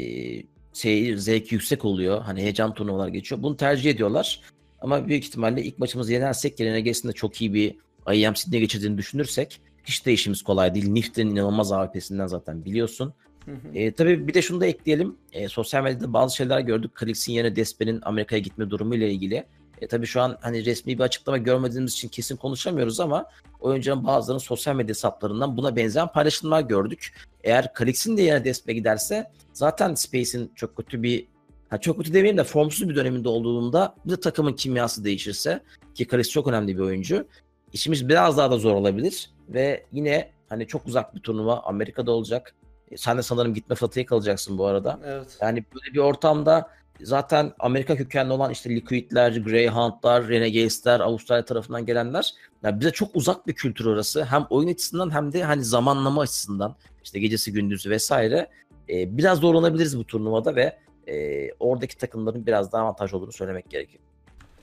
seyir, 0.77 1.17
zevk 1.17 1.53
yüksek 1.53 1.85
oluyor. 1.85 2.23
Hani 2.23 2.43
heyecan 2.43 2.75
turnuvalar 2.75 3.09
geçiyor. 3.09 3.43
Bunu 3.43 3.57
tercih 3.57 3.91
ediyorlar. 3.91 4.41
Ama 4.81 5.09
büyük 5.09 5.25
ihtimalle 5.25 5.63
ilk 5.63 5.79
maçımızı 5.79 6.13
yenersek 6.13 6.61
Renegades'in 6.61 7.09
de 7.09 7.13
çok 7.13 7.41
iyi 7.41 7.55
bir 7.55 7.75
IEM 8.13 8.37
Sydney 8.37 8.61
geçirdiğini 8.61 8.99
düşünürsek 8.99 9.61
hiç 9.85 10.07
değişimiz 10.07 10.43
kolay 10.43 10.75
değil. 10.75 10.89
Nift'in 10.89 11.31
inanılmaz 11.31 11.73
AWP'sinden 11.73 12.27
zaten 12.27 12.65
biliyorsun. 12.65 13.15
hı 13.45 13.51
hı. 13.51 13.79
E, 13.79 13.93
tabii 13.93 14.29
bir 14.29 14.35
de 14.35 14.43
şunu 14.43 14.61
da 14.61 14.67
ekleyelim. 14.67 15.17
E, 15.33 15.49
sosyal 15.49 15.83
medyada 15.83 16.13
bazı 16.13 16.37
şeyler 16.37 16.61
gördük. 16.61 16.95
Kalix'in 16.95 17.33
yerine 17.33 17.57
Despe'nin 17.57 18.01
Amerika'ya 18.03 18.41
gitme 18.41 18.71
durumu 18.71 18.95
ile 18.95 19.11
ilgili. 19.11 19.45
E, 19.81 19.87
tabii 19.87 20.07
şu 20.07 20.21
an 20.21 20.39
hani 20.41 20.65
resmi 20.65 20.99
bir 20.99 21.03
açıklama 21.03 21.39
görmediğimiz 21.39 21.93
için 21.93 22.09
kesin 22.09 22.37
konuşamıyoruz 22.37 23.01
ama 23.01 23.27
oyuncuların 23.61 24.07
bazılarının 24.07 24.43
sosyal 24.43 24.77
medya 24.77 24.89
hesaplarından 24.89 25.57
buna 25.57 25.77
benzeyen 25.77 26.09
paylaşımlar 26.09 26.61
gördük. 26.61 27.15
Eğer 27.45 27.73
Kalix'in 27.73 28.17
de 28.17 28.23
yerine 28.23 28.45
Despe 28.45 28.73
giderse 28.73 29.31
zaten 29.53 29.95
Space'in 29.95 30.53
çok 30.55 30.77
kötü 30.77 31.03
bir 31.03 31.27
ha 31.69 31.79
çok 31.79 31.97
kötü 31.97 32.13
demeyeyim 32.13 32.39
de 32.39 32.45
formsuz 32.45 32.89
bir 32.89 32.97
döneminde 32.97 33.29
olduğunda 33.29 33.95
bir 34.05 34.11
de 34.11 34.21
takımın 34.21 34.53
kimyası 34.53 35.05
değişirse 35.05 35.61
ki 35.95 36.07
Kalix 36.07 36.31
çok 36.31 36.47
önemli 36.49 36.77
bir 36.77 36.83
oyuncu. 36.83 37.27
İşimiz 37.73 38.09
biraz 38.09 38.39
daha 38.39 38.51
da 38.51 38.59
zor 38.59 38.75
olabilir 38.75 39.31
ve 39.49 39.87
yine 39.93 40.31
hani 40.49 40.67
çok 40.67 40.87
uzak 40.87 41.15
bir 41.15 41.21
turnuva 41.21 41.61
Amerika'da 41.61 42.13
olacak. 42.13 42.55
E, 42.91 42.97
Sen 42.97 43.19
de 43.19 43.23
sanırım 43.23 43.55
gitme 43.55 43.75
fırsatı 43.75 43.99
yakalayacaksın 43.99 44.59
bu 44.59 44.67
arada. 44.67 45.01
Evet. 45.05 45.39
Yani 45.41 45.65
böyle 45.75 45.95
bir 45.95 45.99
ortamda 45.99 46.71
zaten 47.03 47.53
Amerika 47.59 47.97
kökenli 47.97 48.33
olan 48.33 48.53
işte 48.53 48.71
Liquid'ler, 48.71 49.37
Greyhound'lar, 49.37 50.29
Renegades'ler, 50.29 51.01
Avustralya 51.01 51.45
tarafından 51.45 51.87
gelenler 51.87 52.35
yani 52.63 52.81
bize 52.81 52.91
çok 52.91 53.17
uzak 53.17 53.47
bir 53.47 53.53
kültür 53.53 53.85
orası. 53.85 54.25
Hem 54.25 54.47
oyun 54.51 54.69
açısından 54.69 55.15
hem 55.15 55.33
de 55.33 55.45
hani 55.45 55.65
zamanlama 55.65 56.21
açısından 56.21 56.77
işte 57.05 57.21
gecesi 57.21 57.53
gündüzü 57.53 57.91
vesaire 57.91 58.49
e, 58.89 59.19
biraz 59.19 59.39
zorlanabiliriz 59.39 59.99
bu 59.99 60.07
turnuvada 60.07 60.57
ve 60.57 60.79
e, 61.07 61.49
oradaki 61.61 61.97
takımların 61.99 62.47
biraz 62.47 62.73
daha 62.73 62.83
avantaj 62.83 63.15
olduğunu 63.15 63.33
söylemek 63.33 63.71
gerekiyor. 63.71 64.03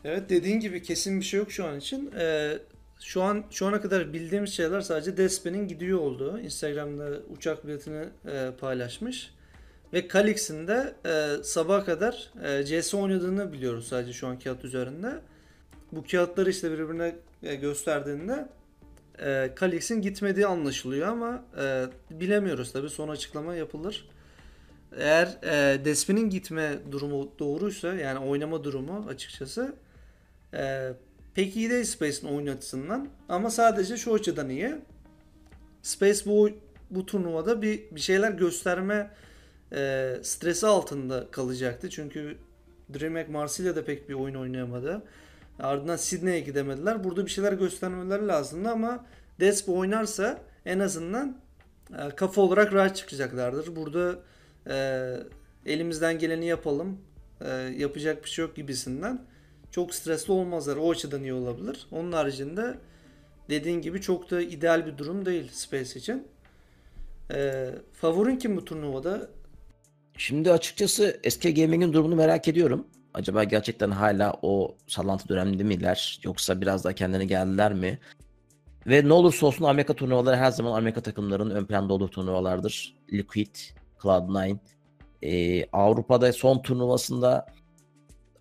Evet 0.06 0.30
dediğin 0.30 0.60
gibi 0.60 0.82
kesin 0.82 1.20
bir 1.20 1.26
şey 1.26 1.40
yok 1.40 1.52
şu 1.52 1.66
an 1.66 1.78
için. 1.78 2.12
Ee, 2.20 2.58
şu 3.00 3.22
an 3.22 3.44
şu 3.52 3.66
ana 3.68 3.82
kadar 3.82 4.14
bildiğimiz 4.14 4.54
şeyler 4.54 4.82
sadece 4.82 5.18
Despe'nin 5.18 5.68
gidiyor 5.68 6.00
olduğu. 6.00 6.40
Instagram'da 6.40 7.10
uçak 7.38 7.68
biletini 7.68 8.06
e, 8.28 8.52
paylaşmış. 8.60 9.33
Ve 9.94 10.08
Calix'in 10.08 10.68
de 10.68 10.96
e, 11.06 11.44
sabaha 11.44 11.86
kadar 11.86 12.32
e, 12.44 12.66
CS 12.66 12.94
oynadığını 12.94 13.54
biliyoruz 13.54 13.88
sadece 13.88 14.14
şu 14.14 14.28
an 14.28 14.40
kağıt 14.40 14.66
üzerinde. 14.66 15.20
Bu 15.92 16.04
kağıtları 16.12 16.50
işte 16.50 16.72
birbirine 16.72 17.16
e, 17.44 17.56
gösterdiğinde 17.56 18.48
e, 19.20 19.52
Calix'in 19.60 20.02
gitmediği 20.02 20.48
anlaşılıyor 20.48 21.08
ama 21.08 21.46
e, 21.62 21.86
bilemiyoruz 22.12 22.72
tabii 22.72 22.90
son 22.90 23.10
açıklama 23.10 23.56
yapılır. 23.56 24.10
Eğer 24.98 25.38
e, 25.44 25.86
Despe'nin 25.86 26.30
gitme 26.30 26.78
durumu 26.92 27.32
doğruysa 27.40 27.94
yani 27.94 28.20
oynama 28.20 28.64
durumu 28.64 29.06
açıkçası 29.10 29.76
e, 30.54 30.94
pek 31.36 31.56
iyi 31.56 31.70
değil 31.70 31.86
Space'in 31.86 32.28
oyun 32.36 32.48
açısından 32.48 33.08
ama 33.30 33.50
sadece 33.50 33.98
şu 33.98 34.14
açıdan 34.14 34.50
iyi. 34.50 34.76
Space 35.82 36.20
bu 36.26 36.50
bu 36.90 37.06
turnuvada 37.06 37.62
bir 37.62 37.84
bir 37.92 38.02
şeyler 38.02 38.32
gösterme 38.32 39.12
e, 39.74 40.14
stresi 40.22 40.68
altında 40.68 41.28
kalacaktı. 41.32 41.90
Çünkü 41.90 42.38
DreamHack 42.94 43.30
Marsilya'da 43.30 43.86
pek 43.86 44.10
bir 44.10 44.14
oyun 44.14 44.36
oynayamadı. 44.36 45.02
Ardından 45.60 45.96
Sydney'e 45.96 46.40
gidemediler. 46.40 47.04
Burada 47.04 47.26
bir 47.26 47.32
şeyler 47.32 47.54
göstermeleri 47.54 48.28
lazımdı 48.28 48.70
ama 48.70 49.06
Despo 49.40 49.78
oynarsa 49.78 50.42
en 50.66 50.80
azından 50.80 51.38
e, 52.00 52.10
kafa 52.16 52.42
olarak 52.42 52.74
rahat 52.74 52.96
çıkacaklardır. 52.96 53.76
Burada 53.76 54.20
e, 54.68 55.18
elimizden 55.66 56.20
geleni 56.20 56.46
yapalım. 56.46 56.98
e, 57.42 57.50
yapacak 57.78 58.24
bir 58.24 58.30
şey 58.30 58.46
yok 58.46 58.56
gibisinden. 58.56 59.26
Çok 59.72 59.96
stresli 59.96 60.34
olmazlar. 60.34 60.78
O 60.78 60.92
açıdan 60.92 61.24
iyi 61.24 61.34
olabilir. 61.34 61.88
Onun 61.92 62.12
haricinde 62.12 62.78
dediğin 63.50 63.82
gibi 63.82 64.02
çok 64.02 64.32
da 64.32 64.42
ideal 64.42 64.86
bir 64.86 64.98
durum 64.98 65.26
değil 65.26 65.50
Space 65.54 66.00
için. 66.00 66.28
E, 67.32 67.70
favorin 67.94 68.38
kim 68.38 68.58
bu 68.58 68.66
turnuvada? 68.66 69.30
Şimdi 70.18 70.52
açıkçası 70.52 71.22
SK 71.30 71.44
Gaming'in 71.44 71.94
durumunu 71.94 72.16
merak 72.16 72.48
ediyorum. 72.48 72.88
Acaba 73.14 73.44
gerçekten 73.44 73.92
hala 73.92 74.34
o 74.42 74.76
sallantı 74.88 75.30
döneminde 75.30 75.64
miler 75.64 76.20
yoksa 76.24 76.62
biraz 76.62 76.84
daha 76.84 76.94
kendine 76.94 77.26
geldiler 77.26 77.74
mi? 77.74 78.00
Ve 78.88 79.08
ne 79.08 79.14
olursa 79.14 79.46
olsun 79.46 79.66
Amerika 79.66 79.94
turnuvaları 79.94 80.36
her 80.36 80.52
zaman 80.52 80.78
Amerika 80.78 81.02
takımlarının 81.02 81.56
ön 81.56 81.66
planda 81.66 81.94
olduğu 81.94 82.10
turnuvalardır. 82.10 82.96
Liquid, 83.14 83.56
Cloud9. 84.00 84.58
Ee, 85.22 85.66
Avrupa'da 85.74 86.34
son 86.34 86.62
turnuvasında 86.62 87.46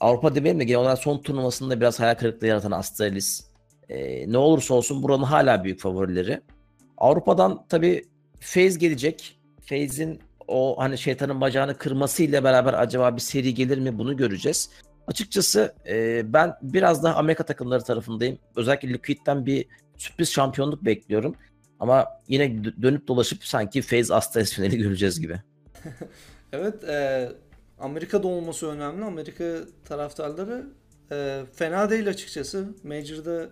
Avrupa 0.00 0.34
demeyeyim 0.34 0.60
de 0.60 0.64
genel 0.64 0.80
olarak 0.80 0.98
son 0.98 1.18
turnuvasında 1.18 1.80
biraz 1.80 2.00
hayal 2.00 2.14
kırıklığı 2.14 2.46
yaratan 2.46 2.70
Astralis. 2.70 3.46
Ee, 3.88 4.32
ne 4.32 4.38
olursa 4.38 4.74
olsun 4.74 5.02
buranın 5.02 5.22
hala 5.22 5.64
büyük 5.64 5.80
favorileri. 5.80 6.40
Avrupa'dan 6.98 7.64
tabii 7.68 8.04
FaZe 8.40 8.78
gelecek. 8.78 9.40
FaZe'in 9.60 10.20
o 10.52 10.78
hani 10.78 10.98
şeytanın 10.98 11.40
bacağını 11.40 11.78
kırmasıyla 11.78 12.44
beraber 12.44 12.74
acaba 12.74 13.16
bir 13.16 13.20
seri 13.20 13.54
gelir 13.54 13.78
mi 13.78 13.98
bunu 13.98 14.16
göreceğiz. 14.16 14.70
Açıkçası 15.06 15.74
e, 15.88 16.22
ben 16.32 16.54
biraz 16.62 17.02
daha 17.04 17.14
Amerika 17.14 17.44
takımları 17.44 17.82
tarafındayım. 17.82 18.38
Özellikle 18.56 18.88
Liquid'den 18.88 19.46
bir 19.46 19.66
sürpriz 19.96 20.32
şampiyonluk 20.32 20.84
bekliyorum. 20.84 21.34
Ama 21.80 22.06
yine 22.28 22.44
dö- 22.44 22.82
dönüp 22.82 23.08
dolaşıp 23.08 23.44
sanki 23.44 23.82
FaZe 23.82 24.14
Astralis 24.14 24.52
finali 24.52 24.78
göreceğiz 24.78 25.20
gibi. 25.20 25.40
Evet, 26.54 26.84
e, 26.84 27.28
Amerika'da 27.78 28.28
olması 28.28 28.66
önemli. 28.66 29.04
Amerika 29.04 29.44
taraftarları 29.84 30.66
e, 31.12 31.42
fena 31.54 31.90
değil 31.90 32.08
açıkçası. 32.08 32.68
Major'da 32.84 33.48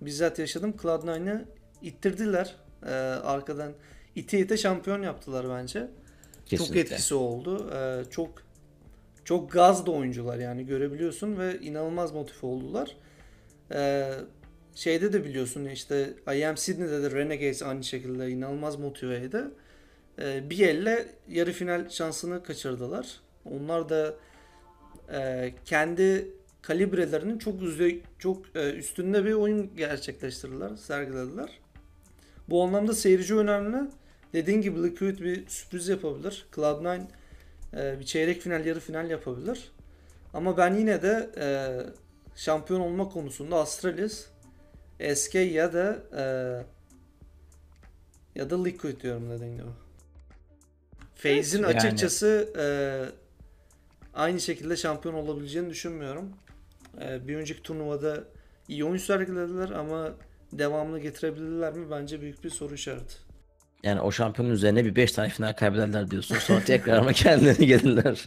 bizzat 0.00 0.38
yaşadım. 0.38 0.74
Cloud9'ı 0.82 1.44
ittirdiler. 1.82 2.56
E, 2.86 2.90
arkadan 3.24 3.72
ite 4.14 4.38
ite 4.38 4.56
şampiyon 4.56 5.02
yaptılar 5.02 5.46
bence. 5.50 5.90
Çok 6.50 6.66
Kesinlikle. 6.66 6.80
etkisi 6.94 7.14
oldu. 7.14 7.70
E, 7.74 8.10
çok 8.10 8.42
çok 9.24 9.52
gazlı 9.52 9.92
oyuncular 9.92 10.38
yani 10.38 10.66
görebiliyorsun 10.66 11.38
ve 11.38 11.60
inanılmaz 11.60 12.12
motive 12.12 12.46
oldular. 12.46 12.96
E, 13.72 14.10
şeyde 14.74 15.12
de 15.12 15.24
biliyorsun 15.24 15.64
işte 15.64 16.14
IM 16.34 16.56
Sydney'de 16.56 17.02
de 17.02 17.10
Renegades 17.10 17.62
aynı 17.62 17.84
şekilde 17.84 18.30
inanılmaz 18.30 18.76
motiveydi. 18.76 19.44
E, 20.18 20.50
bir 20.50 20.66
elle 20.66 21.06
yarı 21.28 21.52
final 21.52 21.88
şansını 21.88 22.42
kaçırdılar. 22.42 23.20
Onlar 23.44 23.88
da 23.88 24.14
e, 25.12 25.52
kendi 25.64 26.30
kalibrelerinin 26.62 27.38
çok 27.38 27.62
üze, 27.62 27.98
çok 28.18 28.56
e, 28.56 28.72
üstünde 28.72 29.24
bir 29.24 29.32
oyun 29.32 29.76
gerçekleştirdiler, 29.76 30.76
sergilediler. 30.76 31.58
Bu 32.48 32.62
anlamda 32.62 32.94
seyirci 32.94 33.34
önemli. 33.34 33.90
Dediğin 34.32 34.60
gibi 34.60 34.82
Liquid 34.82 35.18
bir 35.18 35.48
sürpriz 35.48 35.88
yapabilir. 35.88 36.46
Cloud9 36.52 37.00
e, 37.76 38.00
bir 38.00 38.04
çeyrek 38.04 38.40
final, 38.42 38.66
yarı 38.66 38.80
final 38.80 39.10
yapabilir. 39.10 39.72
Ama 40.34 40.56
ben 40.56 40.74
yine 40.74 41.02
de 41.02 41.30
e, 41.36 41.46
şampiyon 42.36 42.80
olma 42.80 43.08
konusunda 43.08 43.56
Astralis, 43.56 44.26
SK 45.14 45.34
ya 45.34 45.72
da 45.72 46.02
e, 46.16 46.22
ya 48.34 48.50
da 48.50 48.62
Liquid 48.64 49.00
diyorum 49.00 49.30
dediğin 49.30 49.52
gibi. 49.56 49.66
FaZe'in 51.14 51.62
Yani- 51.62 51.76
açıkçası 51.76 52.52
e, 52.58 52.64
aynı 54.14 54.40
şekilde 54.40 54.76
şampiyon 54.76 55.14
olabileceğini 55.14 55.70
düşünmüyorum. 55.70 56.30
E, 57.00 57.28
bir 57.28 57.36
önceki 57.36 57.62
turnuvada 57.62 58.24
iyi 58.68 58.84
oyun 58.84 58.96
sergilediler 58.96 59.70
ama 59.70 60.12
devamlı 60.52 60.98
getirebilirler 60.98 61.72
mi? 61.72 61.90
Bence 61.90 62.20
büyük 62.20 62.44
bir 62.44 62.50
soru 62.50 62.74
işareti. 62.74 63.29
Yani 63.82 64.00
o 64.00 64.12
şampiyonun 64.12 64.52
üzerine 64.52 64.84
bir 64.84 64.96
5 64.96 65.12
tane 65.12 65.28
final 65.28 65.52
kaybederler 65.52 66.10
diyorsun. 66.10 66.36
Sonra 66.36 66.64
tekrar 66.64 66.98
ama 66.98 67.12
kendilerine 67.12 67.66
gelirler. 67.66 68.24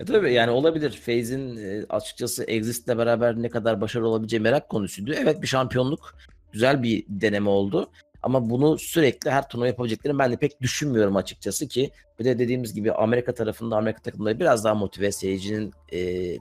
E 0.00 0.04
tabii 0.04 0.32
yani 0.32 0.50
olabilir. 0.50 0.90
FaZe'in 0.90 1.56
e, 1.56 1.84
açıkçası 1.88 2.44
Exist'le 2.44 2.88
beraber 2.88 3.42
ne 3.42 3.48
kadar 3.48 3.80
başarılı 3.80 4.08
olabileceği 4.08 4.40
merak 4.40 4.68
konusuydu. 4.68 5.14
Evet 5.18 5.42
bir 5.42 5.46
şampiyonluk 5.46 6.14
güzel 6.52 6.82
bir 6.82 7.04
deneme 7.08 7.48
oldu. 7.50 7.90
Ama 8.22 8.50
bunu 8.50 8.78
sürekli 8.78 9.30
her 9.30 9.48
turnuva 9.48 9.66
yapabileceklerini 9.66 10.18
ben 10.18 10.32
de 10.32 10.36
pek 10.36 10.60
düşünmüyorum 10.60 11.16
açıkçası 11.16 11.68
ki 11.68 11.90
bir 12.18 12.24
de 12.24 12.38
dediğimiz 12.38 12.74
gibi 12.74 12.92
Amerika 12.92 13.34
tarafında 13.34 13.76
Amerika 13.76 14.02
takımları 14.02 14.40
biraz 14.40 14.64
daha 14.64 14.74
motive 14.74 15.12
seyircinin 15.12 15.72
e, 15.92 15.98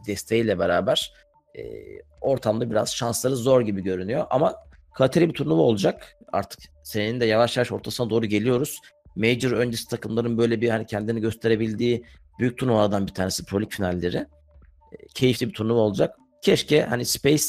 desteğiyle 0.08 0.60
beraber 0.60 1.14
e, 1.58 1.64
ortamda 2.22 2.72
biraz 2.72 2.96
şansları 2.96 3.36
zor 3.36 3.62
gibi 3.62 3.84
görünüyor. 3.84 4.26
Ama 4.30 4.56
kaliteli 4.96 5.30
bir 5.30 5.34
turnuva 5.34 5.62
olacak. 5.62 6.18
Artık 6.32 6.60
senenin 6.84 7.20
de 7.20 7.26
yavaş 7.26 7.58
yavaş 7.58 7.72
ortasına 7.72 8.10
doğru 8.10 8.26
geliyoruz. 8.26 8.80
Major 9.16 9.52
öncesi 9.52 9.88
takımların 9.88 10.38
böyle 10.38 10.62
bir 10.62 10.70
hani 10.70 10.86
kendini 10.86 11.22
gösterebildiği 11.22 12.04
büyük 12.40 12.58
turnuvalardan 12.58 13.08
bir 13.08 13.14
tanesi 13.14 13.46
Pro 13.46 13.58
League 13.58 13.76
finalleri. 13.76 14.18
E, 14.18 15.08
keyifli 15.16 15.48
bir 15.48 15.54
turnuva 15.54 15.80
olacak. 15.80 16.18
Keşke 16.42 16.84
hani 16.84 17.06
Space 17.06 17.44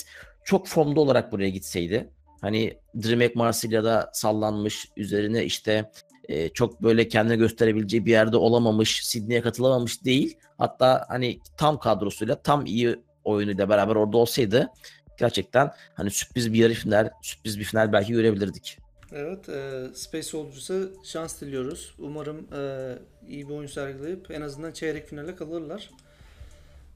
çok 0.45 0.69
formda 0.69 1.01
olarak 1.01 1.33
buraya 1.33 1.51
gitseydi. 1.51 2.11
Hani 2.41 2.79
DreamHack 3.03 3.37
Marsilya'da 3.37 4.11
sallanmış, 4.13 4.89
üzerine 4.97 5.45
işte 5.45 5.91
e, 6.29 6.49
çok 6.49 6.83
böyle 6.83 7.09
kendini 7.09 7.39
gösterebileceği 7.39 8.07
bir 8.07 8.11
yerde 8.11 8.37
olamamış, 8.37 9.07
Sydney'e 9.07 9.41
katılamamış 9.41 10.05
değil. 10.05 10.39
Hatta 10.59 11.05
hani 11.09 11.39
tam 11.57 11.79
kadrosuyla, 11.79 12.43
tam 12.43 12.67
iyi 12.67 12.97
oyunuyla 13.25 13.69
beraber 13.69 13.95
orada 13.97 14.17
olsaydı 14.17 14.71
gerçekten 15.19 15.71
hani 15.95 16.11
sürpriz 16.11 16.53
bir 16.53 16.59
yarı 16.59 16.73
final, 16.75 17.11
sürpriz 17.23 17.59
bir 17.59 17.65
final 17.65 17.93
belki 17.93 18.13
görebilirdik. 18.13 18.79
Evet, 19.13 19.49
e, 19.49 19.85
Space 19.95 20.23
Soldiers'a 20.23 20.75
şans 21.05 21.41
diliyoruz. 21.41 21.95
Umarım 21.99 22.47
e, 22.55 22.93
iyi 23.29 23.49
bir 23.49 23.55
oyun 23.55 23.67
sergileyip 23.67 24.31
en 24.31 24.41
azından 24.41 24.73
çeyrek 24.73 25.09
finale 25.09 25.37
kalırlar. 25.37 25.91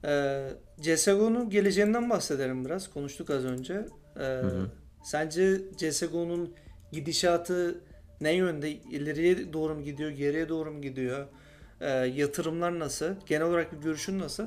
E, 0.04 0.44
CSGO'nun 0.80 1.50
geleceğinden 1.50 2.10
bahsedelim 2.10 2.64
biraz. 2.64 2.90
Konuştuk 2.90 3.30
az 3.30 3.44
önce. 3.44 3.74
E, 4.16 4.20
hı 4.20 4.40
hı. 4.40 4.70
Sence 5.04 5.60
CSGO'nun 5.76 6.54
gidişatı 6.92 7.80
ne 8.20 8.32
yönde? 8.32 8.70
İleriye 8.70 9.52
doğru 9.52 9.74
mu 9.74 9.84
gidiyor, 9.84 10.10
geriye 10.10 10.48
doğru 10.48 10.72
mu 10.72 10.82
gidiyor? 10.82 11.26
E, 11.80 11.90
yatırımlar 11.90 12.78
nasıl? 12.78 13.14
Genel 13.26 13.46
olarak 13.46 13.72
bir 13.72 13.78
görüşün 13.78 14.18
nasıl? 14.18 14.46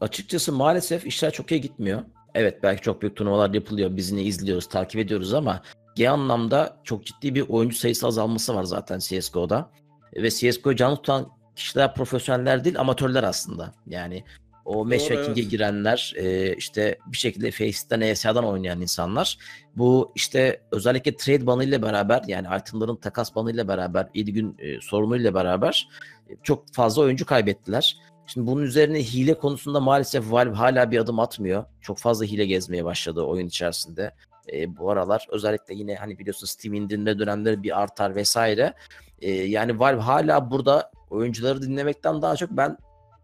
Açıkçası 0.00 0.52
maalesef 0.52 1.06
işler 1.06 1.32
çok 1.32 1.52
iyi 1.52 1.60
gitmiyor. 1.60 2.02
Evet 2.36 2.62
belki 2.62 2.82
çok 2.82 3.02
büyük 3.02 3.16
turnuvalar 3.16 3.54
yapılıyor. 3.54 3.96
Biz 3.96 4.10
yine 4.10 4.22
izliyoruz, 4.22 4.68
takip 4.68 5.00
ediyoruz 5.00 5.34
ama 5.34 5.62
genel 5.94 6.12
anlamda 6.12 6.80
çok 6.84 7.06
ciddi 7.06 7.34
bir 7.34 7.48
oyuncu 7.48 7.76
sayısı 7.76 8.06
azalması 8.06 8.54
var 8.54 8.64
zaten 8.64 8.98
CSGO'da. 8.98 9.70
Ve 10.16 10.30
CSGO 10.30 10.74
canlı 10.74 10.96
tutan 10.96 11.28
kişiler 11.56 11.94
profesyoneller 11.94 12.64
değil 12.64 12.80
amatörler 12.80 13.22
aslında. 13.22 13.72
Yani 13.86 14.24
o 14.64 14.84
matchmaking'e 14.84 15.40
evet. 15.40 15.50
girenler 15.50 16.14
e, 16.16 16.54
işte 16.56 16.98
bir 17.06 17.16
şekilde 17.16 17.50
Face'den 17.50 18.00
ESA'dan 18.00 18.44
oynayan 18.44 18.80
insanlar. 18.80 19.38
Bu 19.76 20.12
işte 20.14 20.60
özellikle 20.72 21.16
trade 21.16 21.46
banı 21.46 21.64
ile 21.64 21.82
beraber 21.82 22.22
yani 22.26 22.46
itemların 22.60 22.96
takas 22.96 23.34
banı 23.34 23.52
ile 23.52 23.68
beraber 23.68 24.08
7 24.14 24.32
gün 24.32 24.56
e, 24.58 24.80
sorunuyla 24.80 25.34
beraber 25.34 25.88
e, 26.30 26.36
çok 26.42 26.74
fazla 26.74 27.02
oyuncu 27.02 27.26
kaybettiler. 27.26 27.96
Şimdi 28.26 28.46
bunun 28.46 28.62
üzerine 28.62 29.02
hile 29.02 29.34
konusunda 29.34 29.80
maalesef 29.80 30.32
Valve 30.32 30.54
hala 30.54 30.90
bir 30.90 30.98
adım 30.98 31.18
atmıyor. 31.18 31.64
Çok 31.80 31.98
fazla 31.98 32.24
hile 32.24 32.46
gezmeye 32.46 32.84
başladı 32.84 33.22
oyun 33.22 33.46
içerisinde. 33.46 34.14
E, 34.52 34.76
bu 34.76 34.90
aralar 34.90 35.26
özellikle 35.30 35.74
yine 35.74 35.94
hani 35.94 36.18
biliyorsun 36.18 36.46
Steam 36.46 36.74
indirme 36.74 37.18
dönemleri 37.18 37.62
bir 37.62 37.80
artar 37.80 38.14
vesaire. 38.14 38.74
E, 39.18 39.30
yani 39.30 39.78
Valve 39.78 40.00
hala 40.00 40.50
burada 40.50 40.90
oyuncuları 41.10 41.62
dinlemekten 41.62 42.22
daha 42.22 42.36
çok 42.36 42.50
ben 42.50 42.76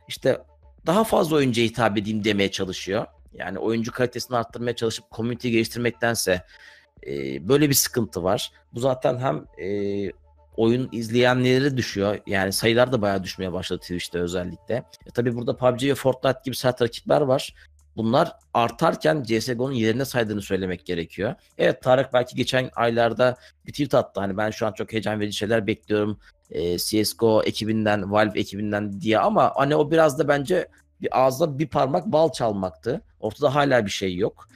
işte 0.08 0.42
daha 0.86 1.04
fazla 1.04 1.36
oyuncuya 1.36 1.66
hitap 1.66 1.98
edeyim 1.98 2.24
demeye 2.24 2.50
çalışıyor. 2.50 3.06
Yani 3.34 3.58
oyuncu 3.58 3.92
kalitesini 3.92 4.36
arttırmaya 4.36 4.76
çalışıp 4.76 5.10
community 5.10 5.48
geliştirmektense 5.48 6.42
e, 7.06 7.48
böyle 7.48 7.68
bir 7.68 7.74
sıkıntı 7.74 8.22
var. 8.22 8.52
Bu 8.74 8.80
zaten 8.80 9.18
hem 9.18 9.44
e, 9.66 9.68
oyun 10.56 10.88
izleyenleri 10.92 11.76
düşüyor. 11.76 12.18
Yani 12.26 12.52
sayılar 12.52 12.92
da 12.92 13.02
bayağı 13.02 13.22
düşmeye 13.22 13.52
başladı 13.52 13.80
Twitch'te 13.80 14.18
özellikle. 14.18 14.74
E, 14.74 15.10
tabii 15.14 15.36
burada 15.36 15.56
PUBG 15.56 15.82
ve 15.82 15.94
Fortnite 15.94 16.40
gibi 16.44 16.56
sert 16.56 16.82
rakipler 16.82 17.20
var. 17.20 17.54
Bunlar 17.96 18.32
artarken 18.54 19.22
CSGO'nun 19.22 19.72
yerine 19.72 20.04
saydığını 20.04 20.42
söylemek 20.42 20.86
gerekiyor. 20.86 21.34
Evet 21.58 21.82
Tarık 21.82 22.12
belki 22.12 22.36
geçen 22.36 22.70
aylarda 22.76 23.36
bir 23.66 23.72
tweet 23.72 23.94
attı. 23.94 24.20
Hani 24.20 24.36
ben 24.36 24.50
şu 24.50 24.66
an 24.66 24.72
çok 24.72 24.92
heyecan 24.92 25.20
verici 25.20 25.36
şeyler 25.36 25.66
bekliyorum. 25.66 26.18
E, 26.50 26.78
CSGO 26.78 27.42
ekibinden, 27.42 28.12
Valve 28.12 28.40
ekibinden 28.40 29.00
diye 29.00 29.18
ama 29.18 29.52
hani 29.56 29.76
o 29.76 29.90
biraz 29.90 30.18
da 30.18 30.28
bence 30.28 30.68
bir 31.00 31.20
ağızda 31.20 31.58
bir 31.58 31.66
parmak 31.66 32.06
bal 32.06 32.32
çalmaktı. 32.32 33.02
Ortada 33.20 33.54
hala 33.54 33.86
bir 33.86 33.90
şey 33.90 34.16
yok. 34.16 34.48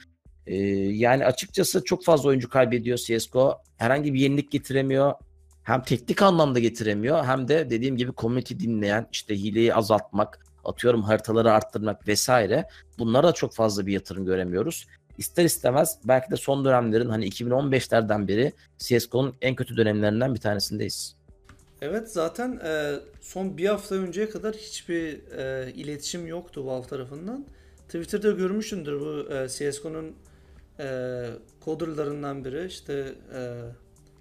E, 0.47 0.55
yani 0.75 1.25
açıkçası 1.25 1.83
çok 1.83 2.05
fazla 2.05 2.29
oyuncu 2.29 2.49
kaybediyor 2.49 2.97
CSGO. 2.97 3.57
Herhangi 3.77 4.13
bir 4.13 4.19
yenilik 4.19 4.51
getiremiyor. 4.51 5.13
Hem 5.67 5.81
teknik 5.81 6.21
anlamda 6.21 6.59
getiremiyor 6.59 7.25
hem 7.25 7.47
de 7.47 7.69
dediğim 7.69 7.97
gibi 7.97 8.11
community 8.17 8.53
dinleyen 8.53 9.07
işte 9.11 9.35
hileyi 9.35 9.73
azaltmak, 9.75 10.39
atıyorum 10.65 11.03
haritaları 11.03 11.51
arttırmak 11.51 12.07
vesaire 12.07 12.67
bunlara 12.99 13.27
da 13.27 13.31
çok 13.31 13.53
fazla 13.53 13.85
bir 13.85 13.93
yatırım 13.93 14.25
göremiyoruz. 14.25 14.87
İster 15.17 15.45
istemez 15.45 15.99
belki 16.03 16.31
de 16.31 16.35
son 16.35 16.65
dönemlerin 16.65 17.09
hani 17.09 17.29
2015'lerden 17.29 18.27
beri 18.27 18.53
CSGO'nun 18.77 19.35
en 19.41 19.55
kötü 19.55 19.77
dönemlerinden 19.77 20.35
bir 20.35 20.39
tanesindeyiz. 20.39 21.15
Evet 21.81 22.11
zaten 22.11 22.59
e, 22.65 22.95
son 23.21 23.57
bir 23.57 23.65
hafta 23.65 23.95
önceye 23.95 24.29
kadar 24.29 24.55
hiçbir 24.55 25.31
e, 25.37 25.71
iletişim 25.73 26.27
yoktu 26.27 26.65
Valve 26.65 26.87
tarafından. 26.87 27.45
Twitter'da 27.85 28.31
görmüşsündür 28.31 28.99
bu 28.99 29.33
e, 29.33 29.47
CSGO'nun 29.49 30.15
e, 30.79 31.25
coderlarından 31.65 32.45
biri 32.45 32.65
işte 32.65 33.15
e, 33.33 33.61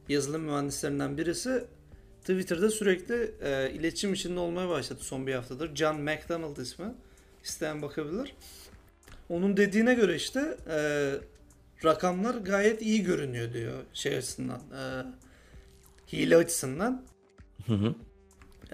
yazılım 0.08 0.42
mühendislerinden 0.42 1.18
birisi 1.18 1.64
Twitter'da 2.20 2.70
sürekli 2.70 3.30
e, 3.42 3.70
iletişim 3.70 4.14
içinde 4.14 4.40
olmaya 4.40 4.68
başladı 4.68 4.98
son 5.02 5.26
bir 5.26 5.34
haftadır. 5.34 5.74
John 5.74 6.00
McDonald 6.00 6.56
ismi. 6.56 6.86
İsteyen 7.44 7.82
bakabilir. 7.82 8.34
Onun 9.28 9.56
dediğine 9.56 9.94
göre 9.94 10.14
işte 10.14 10.56
e, 10.68 10.78
rakamlar 11.84 12.34
gayet 12.34 12.82
iyi 12.82 13.02
görünüyor 13.02 13.52
diyor 13.52 13.82
şey 13.92 14.16
açısından. 14.16 14.58
E, 14.58 14.82
hile 16.12 16.36
açısından. 16.36 17.02
Hı 17.66 17.72
hı. 17.74 17.94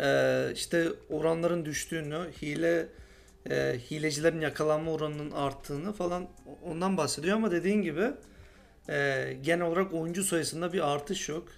E, 0.02 0.52
işte 0.54 0.88
oranların 1.10 1.64
düştüğünü, 1.64 2.30
hile 2.42 2.88
e, 3.50 3.78
hilecilerin 3.90 4.40
yakalanma 4.40 4.92
oranının 4.92 5.30
arttığını 5.30 5.92
falan 5.92 6.28
ondan 6.64 6.96
bahsediyor 6.96 7.36
ama 7.36 7.50
dediğin 7.50 7.82
gibi 7.82 8.10
e, 8.88 9.32
genel 9.42 9.66
olarak 9.66 9.94
oyuncu 9.94 10.24
sayısında 10.24 10.72
bir 10.72 10.92
artış 10.92 11.28
yok. 11.28 11.48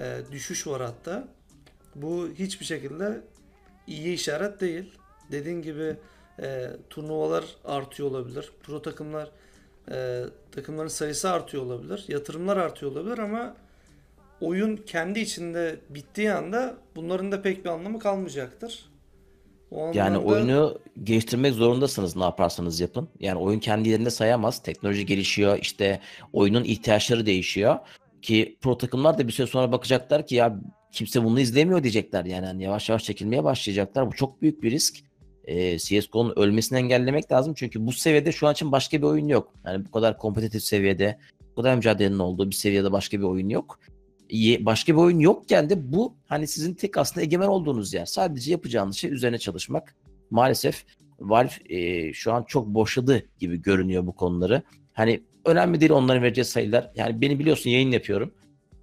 E, 0.00 0.18
düşüş 0.32 0.66
var 0.66 0.82
hatta. 0.82 1.28
Bu 1.94 2.28
hiçbir 2.38 2.64
şekilde 2.64 3.20
iyi 3.86 4.14
işaret 4.14 4.60
değil. 4.60 4.98
Dediğin 5.30 5.62
gibi 5.62 5.96
e, 6.42 6.70
turnuvalar 6.90 7.44
artıyor 7.64 8.10
olabilir. 8.10 8.52
Pro 8.62 8.82
takımlar 8.82 9.30
e, 9.90 10.24
takımların 10.52 10.88
sayısı 10.88 11.30
artıyor 11.30 11.62
olabilir. 11.62 12.04
Yatırımlar 12.08 12.56
artıyor 12.56 12.92
olabilir 12.92 13.18
ama 13.18 13.56
oyun 14.40 14.76
kendi 14.76 15.20
içinde 15.20 15.76
bittiği 15.90 16.32
anda 16.32 16.76
bunların 16.96 17.32
da 17.32 17.42
pek 17.42 17.64
bir 17.64 17.70
anlamı 17.70 17.98
kalmayacaktır. 17.98 18.91
O 19.74 19.92
yani 19.94 20.18
oyunu 20.18 20.78
geliştirmek 21.04 21.54
zorundasınız 21.54 22.16
ne 22.16 22.22
yaparsanız 22.22 22.80
yapın. 22.80 23.08
Yani 23.20 23.38
oyun 23.38 23.60
kendi 23.60 23.88
yerinde 23.88 24.10
sayamaz. 24.10 24.62
Teknoloji 24.62 25.06
gelişiyor. 25.06 25.58
işte 25.58 26.00
oyunun 26.32 26.64
ihtiyaçları 26.64 27.26
değişiyor. 27.26 27.78
Ki 28.22 28.56
pro 28.60 28.78
takımlar 28.78 29.18
da 29.18 29.26
bir 29.26 29.32
süre 29.32 29.46
sonra 29.46 29.72
bakacaklar 29.72 30.26
ki 30.26 30.34
ya 30.34 30.60
kimse 30.92 31.24
bunu 31.24 31.40
izlemiyor 31.40 31.82
diyecekler. 31.82 32.24
Yani 32.24 32.46
hani 32.46 32.62
yavaş 32.62 32.88
yavaş 32.88 33.04
çekilmeye 33.04 33.44
başlayacaklar. 33.44 34.06
Bu 34.06 34.12
çok 34.12 34.42
büyük 34.42 34.62
bir 34.62 34.70
risk. 34.70 34.98
E, 35.44 35.78
CSGO'nun 35.78 36.32
ölmesini 36.36 36.78
engellemek 36.78 37.32
lazım. 37.32 37.54
Çünkü 37.54 37.86
bu 37.86 37.92
seviyede 37.92 38.32
şu 38.32 38.46
an 38.46 38.52
için 38.52 38.72
başka 38.72 38.98
bir 38.98 39.06
oyun 39.06 39.28
yok. 39.28 39.54
Yani 39.66 39.84
bu 39.84 39.90
kadar 39.90 40.18
kompetitif 40.18 40.62
seviyede, 40.62 41.18
bu 41.50 41.54
kadar 41.54 41.76
mücadelenin 41.76 42.18
olduğu 42.18 42.50
bir 42.50 42.54
seviyede 42.54 42.92
başka 42.92 43.18
bir 43.18 43.24
oyun 43.24 43.48
yok 43.48 43.78
başka 44.60 44.92
bir 44.92 44.98
oyun 44.98 45.18
yokken 45.18 45.70
de 45.70 45.92
bu 45.92 46.14
hani 46.26 46.46
sizin 46.46 46.74
tek 46.74 46.98
aslında 46.98 47.22
egemen 47.22 47.48
olduğunuz 47.48 47.94
yer. 47.94 48.06
Sadece 48.06 48.50
yapacağınız 48.50 48.96
şey 48.96 49.12
üzerine 49.12 49.38
çalışmak. 49.38 49.96
Maalesef 50.30 50.84
Valve 51.20 51.50
e, 51.68 52.12
şu 52.12 52.32
an 52.32 52.42
çok 52.42 52.66
boşadı 52.66 53.26
gibi 53.38 53.62
görünüyor 53.62 54.06
bu 54.06 54.12
konuları. 54.12 54.62
Hani 54.92 55.22
önemli 55.44 55.80
değil 55.80 55.92
onların 55.92 56.22
vereceği 56.22 56.44
sayılar. 56.44 56.90
Yani 56.94 57.20
beni 57.20 57.38
biliyorsun 57.38 57.70
yayın 57.70 57.90
yapıyorum. 57.90 58.34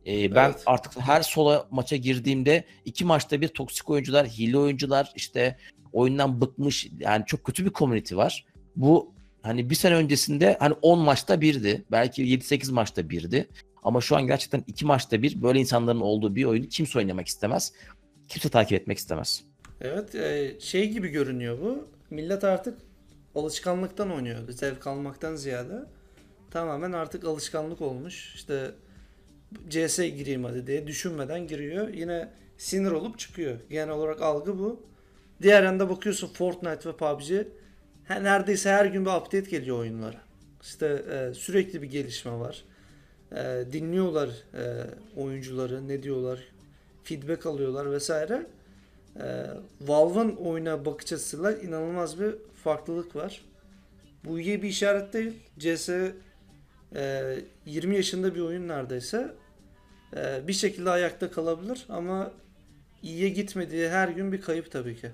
E, 0.07 0.35
ben 0.35 0.49
evet. 0.49 0.63
artık 0.65 0.99
her 0.99 1.21
sola 1.21 1.67
maça 1.71 1.95
girdiğimde 1.95 2.63
iki 2.85 3.05
maçta 3.05 3.41
bir 3.41 3.47
toksik 3.47 3.89
oyuncular, 3.89 4.27
hile 4.27 4.57
oyuncular 4.57 5.11
işte 5.15 5.57
oyundan 5.93 6.41
bıkmış 6.41 6.87
yani 6.99 7.23
çok 7.25 7.43
kötü 7.43 7.65
bir 7.65 7.71
community 7.71 8.15
var. 8.15 8.45
Bu 8.75 9.13
hani 9.41 9.69
bir 9.69 9.75
sene 9.75 9.95
öncesinde 9.95 10.57
hani 10.59 10.73
10 10.81 10.99
maçta 10.99 11.41
birdi. 11.41 11.85
Belki 11.91 12.23
7-8 12.23 12.71
maçta 12.71 13.09
birdi. 13.09 13.49
Ama 13.83 14.01
şu 14.01 14.15
an 14.15 14.27
gerçekten 14.27 14.63
iki 14.67 14.85
maçta 14.85 15.21
bir 15.21 15.41
böyle 15.41 15.59
insanların 15.59 15.99
olduğu 15.99 16.35
bir 16.35 16.45
oyunu 16.45 16.67
kimse 16.67 16.99
oynamak 16.99 17.27
istemez. 17.27 17.73
Kimse 18.27 18.49
takip 18.49 18.81
etmek 18.81 18.97
istemez. 18.97 19.43
Evet 19.81 20.15
e, 20.15 20.55
şey 20.59 20.89
gibi 20.89 21.07
görünüyor 21.07 21.61
bu. 21.61 21.87
Millet 22.09 22.43
artık 22.43 22.79
alışkanlıktan 23.35 24.11
oynuyor. 24.11 24.49
Zevk 24.49 24.87
almaktan 24.87 25.35
ziyade. 25.35 25.85
Tamamen 26.51 26.91
artık 26.91 27.25
alışkanlık 27.25 27.81
olmuş. 27.81 28.35
İşte 28.35 28.71
CS 29.69 29.97
gireyim 29.97 30.43
hadi 30.43 30.67
diye 30.67 30.87
düşünmeden 30.87 31.47
giriyor. 31.47 31.87
Yine 31.87 32.29
sinir 32.57 32.91
olup 32.91 33.19
çıkıyor. 33.19 33.59
Genel 33.69 33.89
olarak 33.89 34.21
algı 34.21 34.59
bu. 34.59 34.83
Diğer 35.41 35.63
yanda 35.63 35.89
bakıyorsun 35.89 36.27
Fortnite 36.27 36.89
ve 36.89 36.95
PUBG 36.95 37.31
neredeyse 38.09 38.69
her 38.69 38.85
gün 38.85 39.05
bir 39.05 39.11
update 39.11 39.49
geliyor 39.49 39.79
oyunlara. 39.79 40.21
İşte 40.61 40.87
e, 40.87 41.33
sürekli 41.33 41.81
bir 41.81 41.87
gelişme 41.87 42.31
var. 42.31 42.63
E, 43.35 43.63
dinliyorlar 43.71 44.29
e, 44.53 44.63
oyuncuları 45.17 45.87
ne 45.87 46.03
diyorlar, 46.03 46.39
feedback 47.03 47.45
alıyorlar 47.45 47.91
vesaire. 47.91 48.45
E, 49.19 49.45
Valve'ın 49.81 50.35
oyuna 50.35 50.85
bakış 50.85 51.13
açısıyla 51.13 51.53
inanılmaz 51.53 52.19
bir 52.19 52.35
farklılık 52.63 53.15
var. 53.15 53.41
Bu 54.25 54.39
iyi 54.39 54.63
bir 54.63 54.69
işaret 54.69 55.13
değil. 55.13 55.33
CS 55.59 55.89
e, 56.95 57.35
20 57.65 57.95
yaşında 57.95 58.35
bir 58.35 58.41
oyun 58.41 58.67
neredeyse. 58.67 59.33
E, 60.15 60.47
bir 60.47 60.53
şekilde 60.53 60.89
ayakta 60.89 61.31
kalabilir 61.31 61.85
ama 61.89 62.31
iyiye 63.03 63.29
gitmediği 63.29 63.89
her 63.89 64.07
gün 64.07 64.31
bir 64.31 64.41
kayıp 64.41 64.71
tabii 64.71 64.95
ki. 64.95 65.11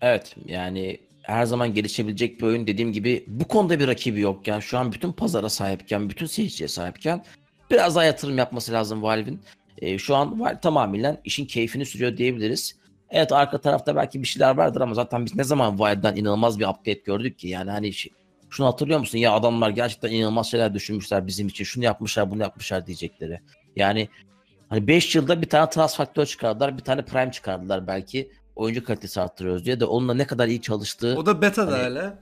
Evet 0.00 0.36
yani 0.44 1.00
her 1.26 1.46
zaman 1.46 1.74
gelişebilecek 1.74 2.40
bir 2.40 2.46
oyun 2.46 2.66
dediğim 2.66 2.92
gibi 2.92 3.24
bu 3.26 3.48
konuda 3.48 3.80
bir 3.80 3.88
rakibi 3.88 4.20
yokken 4.20 4.60
şu 4.60 4.78
an 4.78 4.92
bütün 4.92 5.12
pazara 5.12 5.48
sahipken 5.48 6.10
bütün 6.10 6.26
seyirciye 6.26 6.68
sahipken 6.68 7.24
biraz 7.70 7.96
daha 7.96 8.04
yatırım 8.04 8.38
yapması 8.38 8.72
lazım 8.72 9.02
Valve'in. 9.02 9.40
Ee, 9.78 9.98
şu 9.98 10.16
an 10.16 10.40
Valve 10.40 10.60
tamamen 10.60 11.20
işin 11.24 11.46
keyfini 11.46 11.86
sürüyor 11.86 12.16
diyebiliriz. 12.16 12.76
Evet 13.10 13.32
arka 13.32 13.58
tarafta 13.58 13.96
belki 13.96 14.22
bir 14.22 14.26
şeyler 14.26 14.56
vardır 14.56 14.80
ama 14.80 14.94
zaten 14.94 15.24
biz 15.24 15.34
ne 15.36 15.44
zaman 15.44 15.78
Valve'den 15.78 16.16
inanılmaz 16.16 16.58
bir 16.58 16.64
update 16.64 17.00
gördük 17.04 17.38
ki 17.38 17.48
yani 17.48 17.70
hani 17.70 17.92
şey- 17.92 18.12
şunu 18.50 18.66
hatırlıyor 18.66 19.00
musun 19.00 19.18
ya 19.18 19.32
adamlar 19.32 19.70
gerçekten 19.70 20.10
inanılmaz 20.10 20.50
şeyler 20.50 20.74
düşünmüşler 20.74 21.26
bizim 21.26 21.48
için 21.48 21.64
şunu 21.64 21.84
yapmışlar 21.84 22.30
bunu 22.30 22.42
yapmışlar 22.42 22.86
diyecekleri. 22.86 23.40
Yani 23.76 24.08
hani 24.68 24.86
5 24.86 25.14
yılda 25.16 25.42
bir 25.42 25.48
tane 25.48 25.70
Trans 25.70 25.96
Faktör 25.96 26.26
çıkardılar 26.26 26.78
bir 26.78 26.82
tane 26.82 27.04
Prime 27.04 27.32
çıkardılar 27.32 27.86
belki 27.86 28.30
oyuncu 28.56 28.84
kalitesi 28.84 29.20
arttırıyoruz 29.20 29.64
diye 29.64 29.80
de 29.80 29.84
onunla 29.84 30.14
ne 30.14 30.26
kadar 30.26 30.48
iyi 30.48 30.60
çalıştığı 30.62 31.16
O 31.18 31.26
da 31.26 31.42
beta'da 31.42 31.72
Hani- 31.72 31.82
hala. 31.82 32.18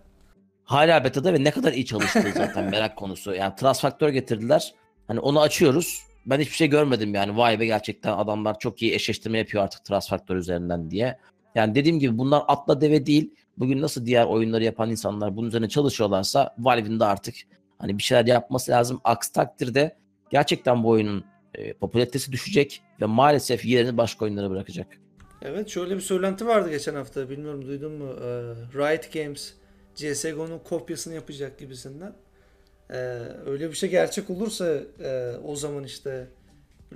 hala 0.64 1.04
beta'da 1.04 1.32
ve 1.34 1.44
ne 1.44 1.50
kadar 1.50 1.72
iyi 1.72 1.86
çalıştığı 1.86 2.32
zaten 2.36 2.64
merak 2.70 2.96
konusu. 2.96 3.34
Yani 3.34 3.54
Trans 3.56 3.80
Faktör 3.80 4.08
getirdiler. 4.08 4.74
Hani 5.06 5.20
onu 5.20 5.40
açıyoruz. 5.40 6.02
Ben 6.26 6.40
hiçbir 6.40 6.54
şey 6.54 6.68
görmedim 6.68 7.14
yani. 7.14 7.36
Vay 7.36 7.60
be 7.60 7.66
gerçekten 7.66 8.12
adamlar 8.12 8.58
çok 8.58 8.82
iyi 8.82 8.94
eşleştirme 8.94 9.38
yapıyor 9.38 9.64
artık 9.64 9.84
Trans 9.84 10.08
Faktör 10.08 10.36
üzerinden 10.36 10.90
diye. 10.90 11.18
Yani 11.54 11.74
dediğim 11.74 11.98
gibi 11.98 12.18
bunlar 12.18 12.42
atla 12.48 12.80
deve 12.80 13.06
değil. 13.06 13.30
Bugün 13.58 13.82
nasıl 13.82 14.06
diğer 14.06 14.24
oyunları 14.24 14.64
yapan 14.64 14.90
insanlar 14.90 15.36
bunun 15.36 15.48
üzerine 15.48 15.68
çalışıyorlarsa 15.68 16.54
Valve'in 16.58 17.00
de 17.00 17.04
artık 17.04 17.34
hani 17.78 17.98
bir 17.98 18.02
şeyler 18.02 18.26
yapması 18.26 18.72
lazım. 18.72 19.00
Aksi 19.04 19.32
takdirde 19.32 19.96
gerçekten 20.30 20.84
bu 20.84 20.88
oyunun 20.88 21.24
e, 21.54 21.72
popülaritesi 21.72 22.32
düşecek 22.32 22.82
ve 23.00 23.06
maalesef 23.06 23.64
yerini 23.64 23.96
başka 23.96 24.24
oyunlara 24.24 24.50
bırakacak. 24.50 24.86
Evet 25.44 25.68
şöyle 25.68 25.96
bir 25.96 26.00
söylenti 26.00 26.46
vardı 26.46 26.70
geçen 26.70 26.94
hafta. 26.94 27.30
Bilmiyorum 27.30 27.66
duydun 27.66 27.92
mu? 27.92 28.08
Ee, 28.20 28.26
Riot 28.74 29.12
Games 29.12 29.52
CSGO'nun 29.94 30.58
kopyasını 30.58 31.14
yapacak 31.14 31.58
gibisinden. 31.58 32.14
Ee, 32.90 32.94
öyle 33.46 33.70
bir 33.70 33.74
şey 33.74 33.90
gerçek 33.90 34.30
olursa 34.30 34.80
e, 35.00 35.32
o 35.44 35.56
zaman 35.56 35.84
işte 35.84 36.28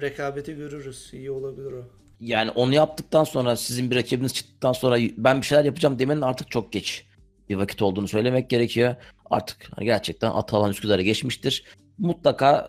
rekabeti 0.01 0.57
görürüz. 0.57 1.11
İyi 1.13 1.31
olabilir 1.31 1.73
o. 1.73 1.85
Yani 2.21 2.51
onu 2.51 2.75
yaptıktan 2.75 3.25
sonra 3.25 3.57
sizin 3.57 3.91
bir 3.91 3.97
rakibiniz 3.97 4.35
çıktıktan 4.35 4.73
sonra 4.73 4.99
ben 5.17 5.41
bir 5.41 5.47
şeyler 5.47 5.65
yapacağım 5.65 5.99
demenin 5.99 6.21
artık 6.21 6.51
çok 6.51 6.73
geç 6.73 7.07
bir 7.49 7.57
vakit 7.57 7.83
olduğunu 7.83 8.09
söylemek 8.09 8.51
gerekiyor. 8.51 8.95
Artık 9.31 9.71
hani 9.77 9.85
gerçekten 9.85 10.31
Atalan 10.31 10.71
Üsküdar'a 10.71 11.03
geçmiştir. 11.03 11.65
Mutlaka 11.99 12.69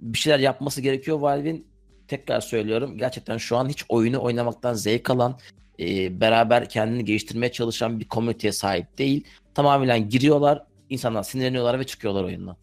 bir 0.00 0.18
şeyler 0.18 0.38
yapması 0.38 0.80
gerekiyor 0.80 1.18
Valve'in. 1.18 1.73
Tekrar 2.08 2.40
söylüyorum 2.40 2.98
gerçekten 2.98 3.36
şu 3.36 3.56
an 3.56 3.68
hiç 3.68 3.84
oyunu 3.88 4.22
oynamaktan 4.22 4.74
zevk 4.74 5.10
alan, 5.10 5.38
e, 5.80 6.20
beraber 6.20 6.68
kendini 6.68 7.04
geliştirmeye 7.04 7.52
çalışan 7.52 8.00
bir 8.00 8.08
komüniteye 8.08 8.52
sahip 8.52 8.98
değil. 8.98 9.24
Tamamen 9.54 10.08
giriyorlar, 10.08 10.64
insanlar 10.90 11.22
sinirleniyorlar 11.22 11.80
ve 11.80 11.84
çıkıyorlar 11.84 12.24
oyundan. 12.24 12.56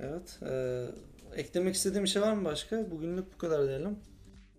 Evet. 0.00 0.38
e, 0.50 0.84
eklemek 1.40 1.74
istediğim 1.74 2.04
bir 2.04 2.08
şey 2.08 2.22
var 2.22 2.32
mı 2.32 2.44
başka? 2.44 2.90
Bugünlük 2.90 3.34
bu 3.34 3.38
kadar 3.38 3.68
diyelim. 3.68 3.98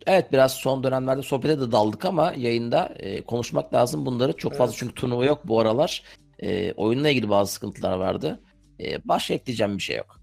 Evet 0.07 0.31
biraz 0.31 0.53
son 0.53 0.83
dönemlerde 0.83 1.21
sohbete 1.21 1.59
de 1.59 1.71
daldık 1.71 2.05
ama 2.05 2.33
yayında 2.37 2.93
e, 2.99 3.21
konuşmak 3.21 3.73
lazım 3.73 4.05
bunları. 4.05 4.33
Çok 4.33 4.51
fazla 4.53 4.71
Evet. 4.71 4.79
çünkü 4.79 4.93
turnuva 4.93 5.25
yok 5.25 5.47
bu 5.47 5.59
aralar. 5.59 6.03
E, 6.39 6.73
oyunla 6.73 7.09
ilgili 7.09 7.29
bazı 7.29 7.53
sıkıntılar 7.53 7.97
vardı. 7.97 8.39
E, 8.79 9.07
başka 9.07 9.33
ekleyeceğim 9.33 9.77
bir 9.77 9.83
şey 9.83 9.97
yok. 9.97 10.16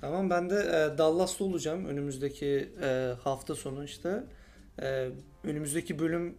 Tamam 0.00 0.30
ben 0.30 0.50
de 0.50 0.54
e, 0.54 0.98
Dallas'ta 0.98 1.44
olacağım 1.44 1.84
önümüzdeki 1.84 2.68
e, 2.82 3.12
hafta 3.24 3.54
sonu 3.54 3.84
işte. 3.84 4.24
E, 4.82 5.08
önümüzdeki 5.44 5.98
bölüm 5.98 6.34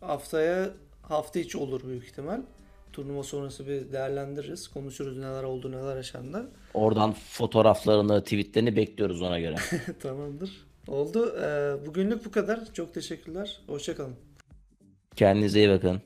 haftaya 0.00 0.70
hafta 1.02 1.38
içi 1.38 1.58
olur 1.58 1.80
büyük 1.88 2.04
ihtimal. 2.04 2.40
Turnuva 2.92 3.22
sonrası 3.22 3.66
bir 3.66 3.92
değerlendiririz. 3.92 4.68
Konuşuruz 4.68 5.18
neler 5.18 5.42
oldu 5.42 5.72
neler 5.72 5.96
yaşandı. 5.96 6.50
Oradan 6.74 7.12
fotoğraflarını, 7.12 8.22
tweetlerini 8.22 8.76
bekliyoruz 8.76 9.22
ona 9.22 9.40
göre. 9.40 9.56
Tamamdır. 10.02 10.66
Oldu. 10.88 11.36
E, 11.42 11.76
bugünlük 11.86 12.24
bu 12.24 12.30
kadar. 12.30 12.72
Çok 12.72 12.94
teşekkürler. 12.94 13.60
Hoşçakalın. 13.66 14.14
Kendinize 15.16 15.58
iyi 15.58 15.68
bakın. 15.68 16.02